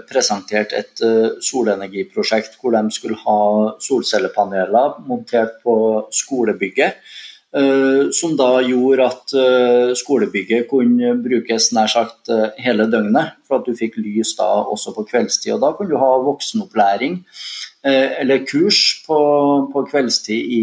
presentert 0.09 0.71
et 0.73 1.03
solenergiprosjekt 1.45 2.57
hvor 2.57 2.73
de 2.73 2.95
skulle 2.97 3.19
ha 3.21 3.43
solcellepaneler 3.85 4.95
montert 5.05 5.59
på 5.61 5.75
skolebygget. 6.23 6.97
Som 8.15 8.37
da 8.39 8.61
gjorde 8.63 9.07
at 9.11 9.33
skolebygget 9.99 10.69
kunne 10.71 11.17
brukes 11.19 11.73
nær 11.75 11.91
sagt 11.91 12.31
hele 12.63 12.87
døgnet, 12.87 13.33
for 13.43 13.59
at 13.59 13.67
du 13.67 13.75
fikk 13.75 13.97
lys 13.99 14.37
da 14.39 14.47
også 14.71 14.93
på 14.95 15.03
kveldstid. 15.09 15.57
Og 15.57 15.65
da 15.65 15.73
kunne 15.75 15.91
du 15.91 15.99
ha 15.99 16.13
voksenopplæring 16.23 17.17
eller 17.83 18.45
kurs 18.47 19.03
på, 19.03 19.19
på 19.73 19.83
kveldstid 19.91 20.55
i 20.61 20.63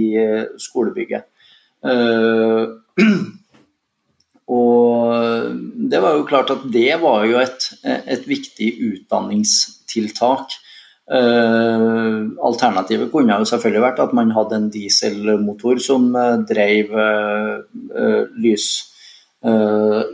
skolebygget. 0.64 1.28
Og 4.48 5.12
det 5.92 6.00
var 6.00 6.16
jo 6.16 6.28
klart 6.28 6.52
at 6.54 6.64
det 6.72 6.94
var 7.02 7.26
jo 7.28 7.40
et, 7.42 7.68
et 7.84 8.24
viktig 8.28 8.70
utdanningstiltak. 8.90 10.56
Uh, 11.08 12.36
alternativet 12.44 13.08
kunne 13.14 13.32
jo 13.40 13.48
selvfølgelig 13.48 13.84
vært 13.86 14.00
at 14.04 14.14
man 14.18 14.34
hadde 14.36 14.58
en 14.58 14.66
dieselmotor 14.74 15.80
som 15.80 16.10
uh, 16.12 16.36
drev 16.50 16.92
uh, 16.92 18.24
lys, 18.36 18.68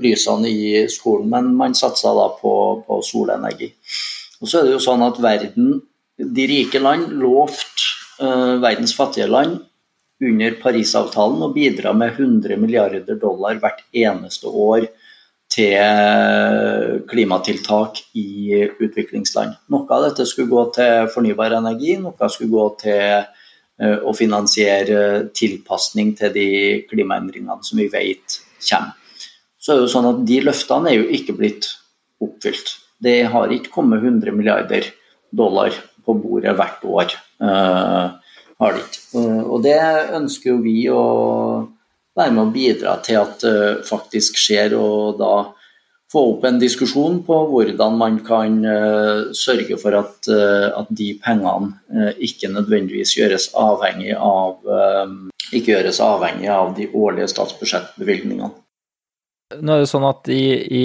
lysene 0.03 0.49
i 0.51 0.81
skolen, 0.91 1.29
men 1.31 1.47
man 1.57 1.73
satsa 1.73 2.11
da 2.13 2.27
på, 2.37 2.51
på, 2.85 2.97
solenergi. 3.07 3.69
Og 4.43 4.49
så 4.51 4.59
er 4.59 4.67
det 4.67 4.73
jo 4.75 4.81
sånn 4.83 5.01
at 5.01 5.17
verden, 5.23 5.77
de 6.19 6.45
rike 6.51 6.81
land, 6.83 7.15
lovte 7.17 8.59
verdens 8.61 8.93
fattige 8.93 9.29
land 9.31 9.55
under 10.21 10.57
Parisavtalen 10.59 11.41
og 11.47 11.55
bidra 11.55 11.95
med 11.97 12.19
100 12.19 12.59
milliarder 12.61 13.17
dollar 13.17 13.57
hvert 13.63 13.81
eneste 13.95 14.51
år 14.51 14.85
til 15.53 17.03
klimatiltak 17.09 17.99
i 18.17 18.63
utviklingsland. 18.81 19.53
Noe 19.73 19.85
av 19.93 20.07
dette 20.07 20.25
skulle 20.29 20.49
gå 20.49 20.63
til 20.73 21.11
fornybar 21.13 21.57
energi, 21.59 21.95
noe 22.01 22.29
skulle 22.31 22.53
gå 22.53 22.65
til 22.81 23.03
eh, 23.21 23.97
å 24.01 24.15
finansiere 24.17 25.29
tilpasning 25.35 26.15
til 26.17 26.33
de 26.33 26.49
klimaendringene 26.89 27.61
som 27.65 27.81
vi 27.81 27.89
vet 27.93 28.39
kommer. 28.63 28.97
Så 29.63 29.71
er 29.71 29.79
det 29.79 29.85
jo 29.85 29.93
sånn 29.93 30.09
at 30.09 30.23
De 30.27 30.41
løftene 30.43 30.89
er 30.91 30.97
jo 30.97 31.05
ikke 31.15 31.37
blitt 31.37 31.69
oppfylt. 32.23 32.73
Det 33.03 33.21
har 33.31 33.51
ikke 33.51 33.71
kommet 33.71 34.03
100 34.03 34.35
milliarder 34.35 34.89
dollar 35.31 35.71
på 36.03 36.15
bordet 36.19 36.51
hvert 36.57 36.83
år. 36.83 37.13
Uh, 37.39 38.11
har 38.59 38.75
det 38.75 38.83
ikke. 38.83 39.21
Og 39.47 39.63
det 39.63 39.79
ønsker 40.19 40.51
jo 40.51 40.57
vi 40.65 40.75
å 40.91 41.03
være 42.17 42.33
med 42.35 42.43
å 42.45 42.53
bidra 42.53 42.95
til 43.05 43.19
at 43.21 43.43
det 43.43 43.83
faktisk 43.87 44.37
skjer, 44.39 44.75
og 44.77 45.19
da 45.21 45.33
få 46.13 46.21
opp 46.35 46.43
en 46.45 46.59
diskusjon 46.61 47.21
på 47.25 47.37
hvordan 47.49 47.95
man 47.97 48.19
kan 48.25 48.59
uh, 48.61 49.31
sørge 49.33 49.79
for 49.81 49.97
at, 49.97 50.29
uh, 50.29 50.69
at 50.77 50.91
de 50.93 51.13
pengene 51.23 52.13
ikke 52.21 52.51
nødvendigvis 52.53 53.15
gjøres 53.17 53.49
avhengig 53.57 54.13
av, 54.13 54.59
ikke 55.53 55.73
gjøres 55.73 55.99
avhengig 56.03 56.49
av 56.53 56.75
de 56.77 56.87
årlige 56.93 57.31
statsbudsjettbevilgningene. 57.33 58.51
Nå 59.61 59.75
er 59.75 59.83
det 59.83 59.89
sånn 59.91 60.05
at 60.07 60.29
I, 60.31 60.65
i 60.65 60.83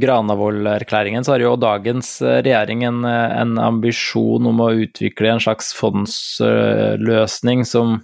Granavolden-erklæringen 0.00 1.24
så 1.24 1.32
har 1.34 1.44
jo 1.44 1.54
dagens 1.60 2.18
regjering 2.20 2.84
en, 2.88 3.04
en, 3.06 3.58
ambisjon 3.62 4.46
om 4.50 4.60
å 4.60 4.74
utvikle 4.84 5.30
en 5.34 5.40
slags 5.40 5.72
fondsløsning 5.78 7.64
som, 7.68 8.00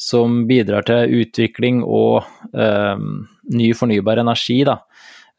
som 0.00 0.44
bidrar 0.48 0.86
til 0.88 1.20
utvikling 1.20 1.82
og 1.84 2.24
eh, 2.56 3.00
ny 3.52 3.70
fornybar 3.76 4.22
energi. 4.22 4.62
Da. 4.64 4.78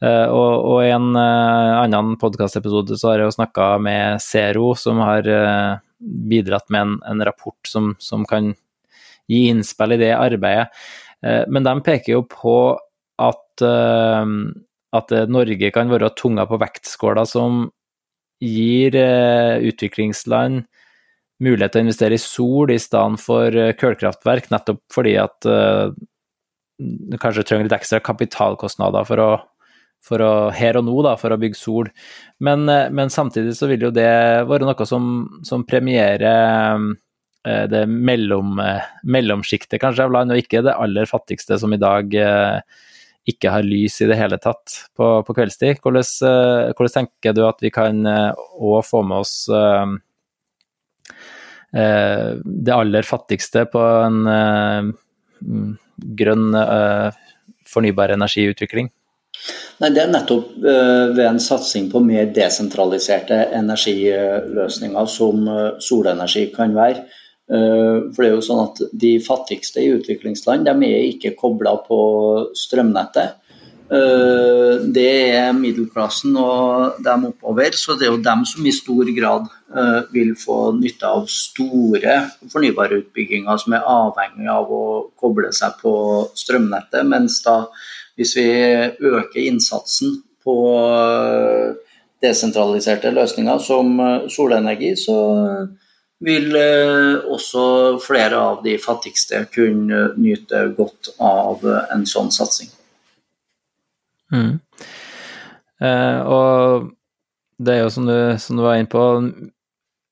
Eh, 0.01 0.27
og, 0.29 0.81
I 0.85 0.91
en 0.93 1.15
eh, 1.17 1.79
annen 1.81 2.15
podkastepisode 2.21 2.97
så 2.99 3.11
har 3.11 3.21
jeg 3.21 3.31
jo 3.31 3.37
snakka 3.39 3.71
med 3.81 4.21
Zero, 4.21 4.71
som 4.77 5.01
har 5.01 5.25
eh, 5.25 5.81
bidratt 6.29 6.69
med 6.73 6.81
en, 6.85 6.95
en 7.09 7.25
rapport 7.25 7.59
som, 7.67 7.95
som, 8.01 8.25
kan 8.29 8.53
gi 9.29 9.47
innspill 9.49 9.97
i 9.97 10.01
det 10.01 10.13
arbeidet. 10.17 10.69
Eh, 11.25 11.43
men 11.49 11.65
de 11.65 11.75
peker 11.85 12.19
jo 12.19 12.25
på 12.29 12.57
at, 13.21 13.61
uh, 13.61 14.25
at 14.97 15.11
Norge 15.29 15.67
kan 15.73 15.91
være 15.91 16.09
tunga 16.17 16.47
på 16.49 16.57
vektskåla 16.57 17.21
som 17.29 17.67
gir 18.41 18.95
utviklingsland 18.97 20.63
mulighet 21.41 21.73
til 21.73 21.81
å 21.81 21.85
investere 21.87 22.17
i 22.17 22.21
sol 22.21 22.71
i 22.73 22.79
stedet 22.81 23.21
for 23.23 23.57
uh, 23.57 23.71
kullkraftverk, 23.77 24.51
nettopp 24.53 24.81
fordi 24.93 25.17
at 25.21 25.51
du 26.81 27.17
kanskje 27.21 27.43
trenger 27.45 27.67
litt 27.67 27.75
ekstra 27.77 27.99
kapitalkostnader 28.01 29.05
for 29.05 29.21
å, 29.21 29.29
for 30.01 30.23
å 30.25 30.31
her 30.55 30.79
og 30.79 30.87
nå, 30.87 30.95
da, 31.05 31.13
for 31.19 31.33
å 31.33 31.39
bygge 31.41 31.59
sol. 31.59 31.91
Men, 32.41 32.65
men 32.65 33.13
samtidig 33.13 33.53
så 33.57 33.69
vil 33.69 33.85
jo 33.85 33.91
det 33.93 34.09
være 34.49 34.65
noe 34.65 34.87
som, 34.89 35.11
som 35.45 35.65
premierer 35.67 36.81
det 37.41 37.83
mellom, 37.89 38.57
mellomsjiktet 39.01 39.81
kanskje 39.81 40.05
av 40.05 40.15
land, 40.15 40.33
og 40.33 40.41
ikke 40.41 40.63
det 40.65 40.73
aller 40.77 41.09
fattigste 41.09 41.57
som 41.61 41.73
i 41.73 41.79
dag 41.81 42.13
eh, 42.17 42.81
ikke 43.29 43.53
har 43.53 43.65
lys 43.65 43.99
i 44.01 44.09
det 44.09 44.17
hele 44.17 44.37
tatt 44.41 44.75
på, 44.97 45.07
på 45.25 45.35
kveldstid. 45.37 45.81
Hvordan, 45.81 46.05
hvordan, 46.73 46.93
tenker 46.95 47.37
du 47.37 47.43
at 47.45 47.61
vi 47.61 47.73
kan 47.73 48.01
òg 48.05 48.81
få 48.85 49.03
med 49.05 49.21
oss 49.21 49.35
det 51.71 52.73
aller 52.75 53.05
fattigste 53.07 53.61
på 53.71 53.79
en 53.79 54.17
grønn 56.19 56.57
fornybar 57.71 58.11
energiutvikling? 58.17 58.89
Nei, 59.79 59.89
Det 59.89 60.01
er 60.03 60.11
nettopp 60.11 60.51
ved 60.59 61.23
en 61.23 61.39
satsing 61.39 61.87
på 61.93 62.01
mer 62.03 62.27
desentraliserte 62.35 63.39
energiløsninger 63.55 65.07
som 65.07 65.47
solenergi 65.79 66.49
kan 66.53 66.75
være. 66.75 67.07
Eh, 67.51 67.97
for 68.13 68.23
det 68.23 68.29
er 68.29 68.37
jo 68.37 68.45
sånn 68.45 68.63
at 68.63 68.81
De 68.95 69.15
fattigste 69.23 69.83
i 69.83 69.91
utviklingsland 69.97 70.67
de 70.67 70.87
er 70.87 71.07
ikke 71.09 71.35
kobla 71.39 71.75
på 71.83 71.99
strømnettet. 72.55 73.40
Eh, 73.91 74.83
det 74.95 75.09
er 75.35 75.49
middelklassen 75.57 76.37
og 76.39 77.01
dem 77.03 77.25
oppover, 77.27 77.75
så 77.75 77.97
det 77.99 78.07
er 78.07 78.13
jo 78.13 78.21
dem 78.23 78.45
som 78.47 78.63
i 78.63 78.71
stor 78.71 79.09
grad 79.17 79.49
eh, 79.75 79.97
vil 80.13 80.31
få 80.39 80.59
nytte 80.77 81.09
av 81.09 81.27
store 81.27 82.13
fornybare 82.53 83.01
utbygginger 83.01 83.59
som 83.59 83.75
er 83.75 83.89
avhengig 83.91 84.47
av 84.53 84.71
å 84.71 84.85
koble 85.19 85.51
seg 85.55 85.75
på 85.83 85.93
strømnettet. 86.39 87.03
Mens 87.03 87.41
da 87.43 87.65
hvis 88.15 88.37
vi 88.39 88.47
øker 89.11 89.43
innsatsen 89.43 90.21
på 90.45 90.57
desentraliserte 92.23 93.11
løsninger 93.11 93.59
som 93.65 93.95
solenergi, 94.31 94.95
så 94.95 95.17
vil 96.23 96.53
eh, 96.55 97.17
også 97.27 97.63
flere 97.99 98.39
av 98.39 98.63
de 98.63 98.79
fattigste 98.79 99.49
kunne 99.51 100.13
nyte 100.15 100.69
godt 100.77 101.17
av 101.19 101.65
en 101.91 102.07
sånn 102.07 102.31
satsing. 102.31 102.71
Mm. 104.31 104.59
Eh, 105.81 106.19
og 106.21 106.91
det 107.61 107.75
er 107.75 107.83
jo 107.83 107.91
som 107.93 108.07
du, 108.09 108.17
som 108.41 108.57
du, 108.57 108.65
var 108.65 108.79
inne 108.79 108.91
på, 108.91 109.05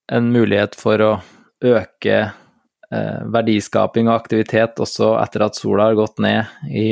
en 0.10 0.32
mulighet 0.34 0.73
for 0.77 1.01
å 1.05 1.12
øke 1.69 2.17
eh, 2.17 3.19
verdiskaping 3.29 4.10
og 4.10 4.15
aktivitet 4.15 4.82
også 4.82 5.13
etter 5.21 5.45
at 5.45 5.60
sola 5.60 5.89
har 5.89 5.99
gått 5.99 6.21
ned 6.23 6.49
i, 6.65 6.89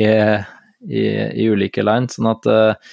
i, 0.86 1.04
i 1.42 1.48
ulike 1.50 1.82
land. 1.82 2.12
Sånn 2.14 2.30
at 2.30 2.46
eh, 2.52 2.92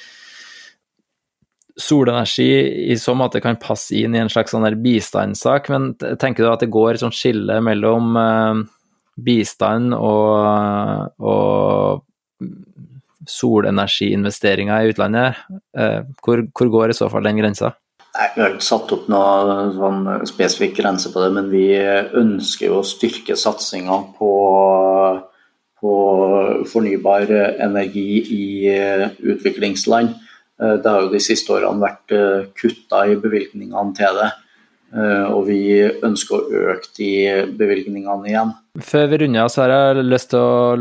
solenergi 1.76 2.50
i 2.92 2.98
så 3.00 3.14
måte 3.18 3.42
kan 3.44 3.60
passe 3.62 3.98
inn 4.00 4.16
i 4.16 4.22
en 4.22 4.32
slags 4.32 4.56
sånn 4.56 4.68
bistandssak, 4.82 5.70
men 5.74 5.92
tenker 6.00 6.46
du 6.46 6.52
at 6.52 6.64
det 6.64 6.72
går 6.74 6.96
et 6.96 7.04
sånt 7.04 7.18
skille 7.18 7.60
mellom 7.64 8.16
uh, 8.16 8.62
bistand 9.20 9.96
og, 9.96 11.12
og 11.20 12.48
solenergiinvesteringer 13.32 14.84
i 14.86 14.94
utlandet? 14.94 15.42
Uh, 15.78 16.04
hvor, 16.24 16.46
hvor, 16.52 16.72
går 16.78 16.94
i 16.94 16.98
så 16.98 17.10
fall 17.12 17.28
den 17.28 17.42
grensa? 17.42 17.74
Nei, 18.16 18.28
Vi 18.36 18.44
har 18.44 18.54
ikke 18.56 18.68
satt 18.70 18.92
opp 18.96 19.08
noen 19.12 19.74
sånn 19.76 20.28
spesifikk 20.30 20.78
grense 20.80 21.12
på 21.12 21.24
det, 21.24 21.32
men 21.36 21.50
vi 21.52 21.68
ønsker 21.76 22.70
jo 22.70 22.80
å 22.80 22.88
styrke 22.88 23.36
satsinga 23.36 23.98
på, 24.16 24.32
på 25.82 25.96
fornybar 26.72 27.34
energi 27.66 28.08
i 28.38 28.46
utviklingsland. 29.36 30.16
Eh, 30.62 30.76
det 30.82 30.90
har 30.90 31.04
jo 31.04 31.12
de 31.12 31.22
siste 31.24 31.54
årene 31.56 31.84
vært 31.84 32.16
eh, 32.16 32.48
kutta 32.56 33.06
i 33.10 33.18
bevilgningene 33.20 33.96
til 33.98 34.20
det. 34.22 34.32
Eh, 34.94 35.26
og 35.34 35.48
vi 35.48 35.60
ønsker 35.84 36.38
å 36.38 36.62
øke 36.72 36.92
de 36.98 37.10
bevilgningene 37.58 38.30
igjen. 38.30 38.54
Før 38.86 39.10
vi 39.12 39.20
runder 39.24 39.46
av, 39.46 39.50
så 39.52 39.64
har 39.64 39.74
jeg 39.74 40.06
lyst 40.06 40.32
til 40.34 40.44
å 40.44 40.76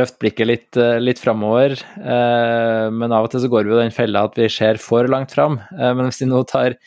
løfte 0.00 0.20
blikket 0.24 0.50
litt, 0.50 0.80
litt 1.04 1.20
framover. 1.20 1.76
Men 2.00 3.12
av 3.12 3.26
og 3.26 3.32
til 3.32 3.44
så 3.44 3.50
går 3.52 3.66
vi 3.66 3.74
jo 3.74 3.80
den 3.82 3.92
fella 3.94 4.24
at 4.24 4.38
vi 4.40 4.48
ser 4.52 4.80
for 4.80 5.08
langt 5.12 5.34
fram. 5.36 5.58
Men 5.76 6.06
hvis 6.08 6.22
vi 6.22 6.30
nå 6.30 6.40
tar 6.48 6.78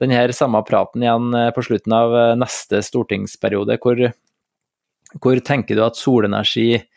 denne 0.00 0.24
samme 0.36 0.64
praten 0.64 1.04
igjen 1.04 1.28
på 1.52 1.64
slutten 1.68 1.92
av 1.96 2.16
neste 2.40 2.80
stortingsperiode, 2.88 3.76
hvor, 3.84 4.00
hvor 5.20 5.44
tenker 5.44 5.76
du 5.76 5.84
at 5.84 6.00
solenergi 6.00 6.70
Eh, 6.80 6.95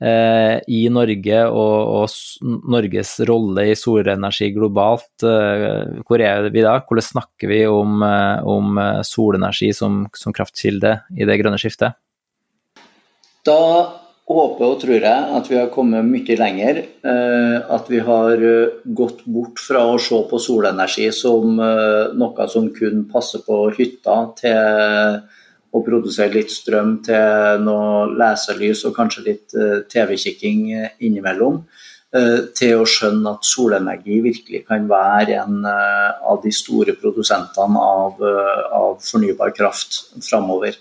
i 0.00 0.80
Norge 0.88 1.40
og, 1.52 1.74
og, 2.00 2.46
Norges 2.72 3.10
rolle 3.28 3.66
i 3.68 3.76
solenergi 3.76 4.48
globalt. 4.54 5.24
Eh, 5.26 6.00
hvor 6.08 6.24
er 6.24 6.48
vi 6.48 6.64
da? 6.64 6.78
Hvordan 6.80 7.04
snakker 7.04 7.52
vi 7.52 7.62
om, 7.68 8.00
eh, 8.06 8.46
om 8.48 8.80
solenergi 9.04 9.74
som, 9.76 10.06
som, 10.16 10.32
kraftkilde 10.32 10.94
i 11.16 11.28
det 11.28 11.36
grønne 11.42 11.60
skiftet? 11.60 11.98
Da 13.44 13.60
håper 14.30 14.66
og 14.66 14.78
tror 14.82 15.02
jeg 15.02 15.36
at 15.38 15.48
vi 15.50 15.58
har 15.58 15.70
kommet 15.74 16.06
mye 16.06 16.36
lenger. 16.38 16.82
Eh, 17.02 17.56
at 17.74 17.90
vi 17.90 18.00
har 18.06 18.44
eh, 18.46 18.78
gått 18.84 19.24
bort 19.26 19.60
fra 19.62 19.84
å 19.90 19.98
se 20.02 20.20
på 20.30 20.40
solenergi 20.42 21.08
som 21.14 21.58
eh, 21.58 22.14
noe 22.18 22.48
som 22.52 22.70
kun 22.76 23.06
passer 23.10 23.42
på 23.46 23.64
hytta, 23.76 24.20
til 24.38 25.20
å 25.70 25.82
produsere 25.86 26.34
litt 26.34 26.50
strøm 26.50 26.96
til 27.06 27.62
noe 27.66 28.08
leselys 28.18 28.82
og 28.88 28.96
kanskje 28.96 29.26
litt 29.28 29.54
TV-kikking 29.92 30.64
innimellom. 31.06 31.60
Til 32.58 32.80
å 32.80 32.86
skjønne 32.90 33.36
at 33.36 33.46
solenergi 33.46 34.16
virkelig 34.24 34.64
kan 34.66 34.88
være 34.90 35.36
en 35.44 35.60
av 35.62 36.40
de 36.42 36.50
store 36.50 36.96
produsentene 36.98 37.78
av, 37.78 38.18
av 38.74 38.98
fornybar 39.06 39.54
kraft 39.54 40.00
framover. 40.26 40.74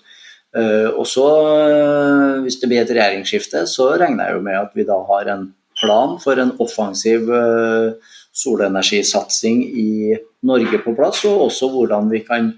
Eh, 0.57 0.89
og 0.97 1.05
så, 1.05 1.27
eh, 1.69 2.41
hvis 2.41 2.57
det 2.59 2.69
blir 2.69 2.81
et 2.81 2.89
regjeringsskifte, 2.89 3.67
så 3.69 3.91
regner 4.01 4.25
jeg 4.25 4.37
jo 4.37 4.45
med 4.47 4.57
at 4.57 4.71
vi 4.73 4.83
da 4.83 4.97
har 5.05 5.29
en 5.29 5.53
plan 5.79 6.17
for 6.19 6.41
en 6.41 6.55
offensiv 6.59 7.29
eh, 7.29 7.93
solenergisatsing 8.33 9.61
i 9.77 10.17
Norge 10.43 10.81
på 10.81 10.95
plass, 10.97 11.23
og 11.29 11.45
også 11.49 11.69
hvordan 11.69 12.09
vi 12.09 12.23
kan 12.25 12.53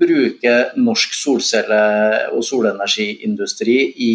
bruke 0.00 0.54
norsk 0.80 1.14
solcelle- 1.16 2.30
og 2.34 2.42
solenergiindustri 2.46 3.76
i 4.06 4.14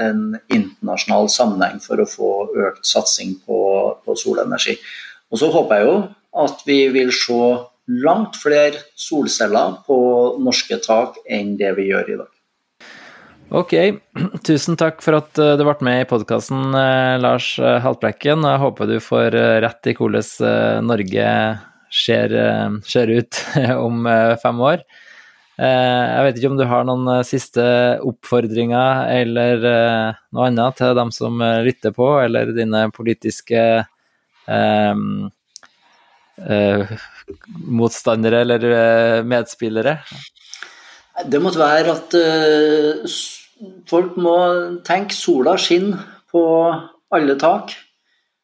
en 0.00 0.38
internasjonal 0.52 1.30
sammenheng 1.32 1.80
for 1.84 2.02
å 2.02 2.08
få 2.08 2.32
økt 2.68 2.86
satsing 2.88 3.36
på, 3.46 3.60
på 4.04 4.16
solenergi. 4.18 4.78
Og 5.32 5.40
så 5.40 5.52
håper 5.52 5.80
jeg 5.80 5.88
jo 5.88 5.96
at 6.42 6.66
vi 6.68 6.78
vil 6.94 7.12
se 7.14 7.40
langt 8.02 8.38
flere 8.40 8.84
solceller 8.96 9.80
på 9.86 9.98
norske 10.40 10.78
tak 10.84 11.18
enn 11.28 11.56
det 11.60 11.74
vi 11.78 11.90
gjør 11.90 12.14
i 12.14 12.20
dag. 12.20 12.30
Ok, 13.52 13.74
tusen 14.48 14.78
takk 14.80 15.02
for 15.04 15.18
at 15.18 15.36
eh, 15.36 15.58
du 15.60 15.64
ble 15.66 15.74
med 15.84 16.06
i 16.06 16.08
podkasten, 16.08 16.70
eh, 16.72 17.18
Lars 17.20 17.58
eh, 17.60 17.82
Haltbrekken. 17.84 18.46
Jeg 18.48 18.62
håper 18.62 18.88
du 18.88 18.96
får 19.04 19.36
rett 19.60 19.90
i 19.90 19.94
hvordan 19.98 20.86
Norge 20.88 21.26
ser, 21.92 22.32
ser 22.88 23.12
ut 23.12 23.40
om 23.86 24.06
fem 24.42 24.62
år. 24.64 24.84
Jeg 25.62 26.24
vet 26.24 26.38
ikke 26.38 26.50
om 26.50 26.56
du 26.58 26.64
har 26.66 26.86
noen 26.88 27.22
siste 27.28 27.62
oppfordringer 28.08 29.12
eller 29.20 29.66
noe 30.32 30.46
annet 30.48 30.80
til 30.80 30.96
dem 30.96 31.12
som 31.14 31.38
lytter 31.62 31.92
på, 31.94 32.08
eller 32.24 32.54
dine 32.56 32.86
politiske 32.96 33.60
eh, 34.48 35.02
eh, 36.48 36.94
motstandere 37.68 38.42
eller 38.46 38.66
medspillere? 39.28 39.98
Det 41.28 41.40
måtte 41.42 41.60
være 41.60 41.92
at 41.92 42.14
uh, 42.16 43.16
folk 43.88 44.16
må 44.20 44.36
tenke 44.86 45.16
sola 45.16 45.56
skinner 45.60 46.00
på 46.32 46.42
alle 47.12 47.36
tak. 47.40 47.74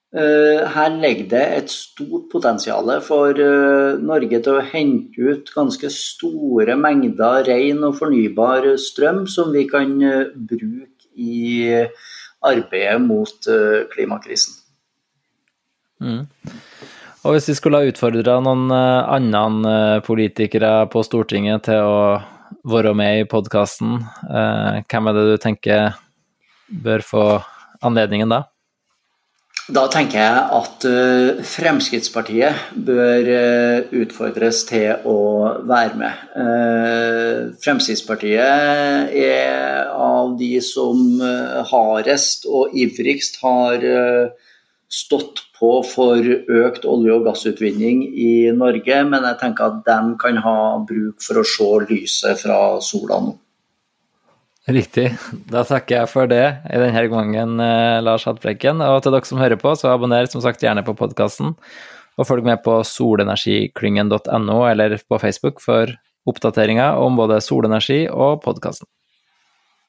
Eh, 0.09 0.63
her 0.73 0.95
ligger 0.97 1.27
det 1.29 1.43
et 1.53 1.69
stort 1.71 2.31
potensial 2.33 2.89
for 3.05 3.37
eh, 3.37 3.99
Norge 4.01 4.39
til 4.41 4.57
å 4.57 4.65
hente 4.65 5.21
ut 5.21 5.51
ganske 5.53 5.91
store 5.93 6.79
mengder 6.81 7.45
ren 7.45 7.85
og 7.85 7.99
fornybar 7.99 8.71
strøm 8.81 9.27
som 9.29 9.53
vi 9.53 9.67
kan 9.69 9.93
eh, 10.01 10.31
bruke 10.33 11.13
i 11.19 11.69
arbeidet 12.47 13.03
mot 13.03 13.49
klimakrisen. 13.91 14.55
Mm. 15.99 16.23
Og 17.27 17.35
hvis 17.35 17.49
vi 17.51 17.57
skulle 17.59 17.81
ha 17.83 17.89
utfordra 17.91 18.37
noen 18.41 18.71
andre 19.35 19.99
politikere 20.07 20.87
på 20.93 21.03
Stortinget 21.03 21.67
til 21.67 21.83
å 21.83 21.99
være 22.71 22.93
med 22.95 23.25
i 23.25 23.27
podkasten. 23.29 23.99
Hvem 24.23 25.11
er 25.11 25.19
det 25.19 25.27
du 25.27 25.35
tenker 25.43 25.99
bør 26.87 27.03
få 27.03 27.25
anledningen 27.83 28.31
da? 28.31 28.45
Da 29.69 29.83
tenker 29.93 30.17
jeg 30.17 30.45
at 30.57 30.85
uh, 30.89 31.41
Fremskrittspartiet 31.45 32.71
bør 32.87 33.27
uh, 33.29 33.91
utfordres 34.01 34.63
til 34.65 35.05
å 35.05 35.17
være 35.69 35.99
med. 36.01 36.23
Uh, 36.33 37.51
Fremskrittspartiet 37.61 39.13
er 39.13 39.91
av 39.93 40.39
de 40.41 40.55
som 40.65 41.21
hardest 41.69 42.49
og 42.49 42.73
ivrigst 42.81 43.37
har 43.43 43.85
stått 44.89 45.43
på 45.59 45.73
for 45.85 46.25
økt 46.63 46.87
olje- 46.89 47.19
og 47.19 47.27
gassutvinning 47.29 48.07
i 48.09 48.33
Norge, 48.57 49.03
men 49.05 49.27
jeg 49.29 49.41
tenker 49.43 49.69
at 49.69 49.85
de 49.85 50.17
kan 50.23 50.41
ha 50.47 50.57
bruk 50.89 51.21
for 51.21 51.43
å 51.43 51.45
se 51.45 51.69
lyset 51.91 52.41
fra 52.41 52.79
sola 52.81 53.21
nå. 53.27 53.37
Riktig. 54.69 55.07
Da 55.49 55.63
takker 55.65 56.03
jeg 56.03 56.11
for 56.13 56.29
det 56.29 56.45
i 56.69 56.81
denne 56.81 57.05
gangen, 57.09 57.57
eh, 57.65 58.01
Lars 58.05 58.27
Hattbrekken. 58.29 58.83
Og 58.85 59.01
til 59.03 59.15
dere 59.15 59.25
som 59.25 59.41
hører 59.41 59.57
på, 59.57 59.73
så 59.73 59.95
abonner 59.95 60.29
som 60.29 60.43
sagt 60.45 60.61
gjerne 60.61 60.85
på 60.85 60.97
podkasten. 60.99 61.55
Og 62.19 62.27
følg 62.29 62.45
med 62.45 62.61
på 62.65 62.83
solenergiklyngen.no 62.85 64.59
eller 64.69 64.99
på 65.09 65.21
Facebook 65.23 65.63
for 65.65 65.95
oppdateringer 66.29 67.01
om 67.01 67.17
både 67.17 67.41
solenergi 67.41 68.03
og 68.13 68.43
podkasten. 68.45 68.91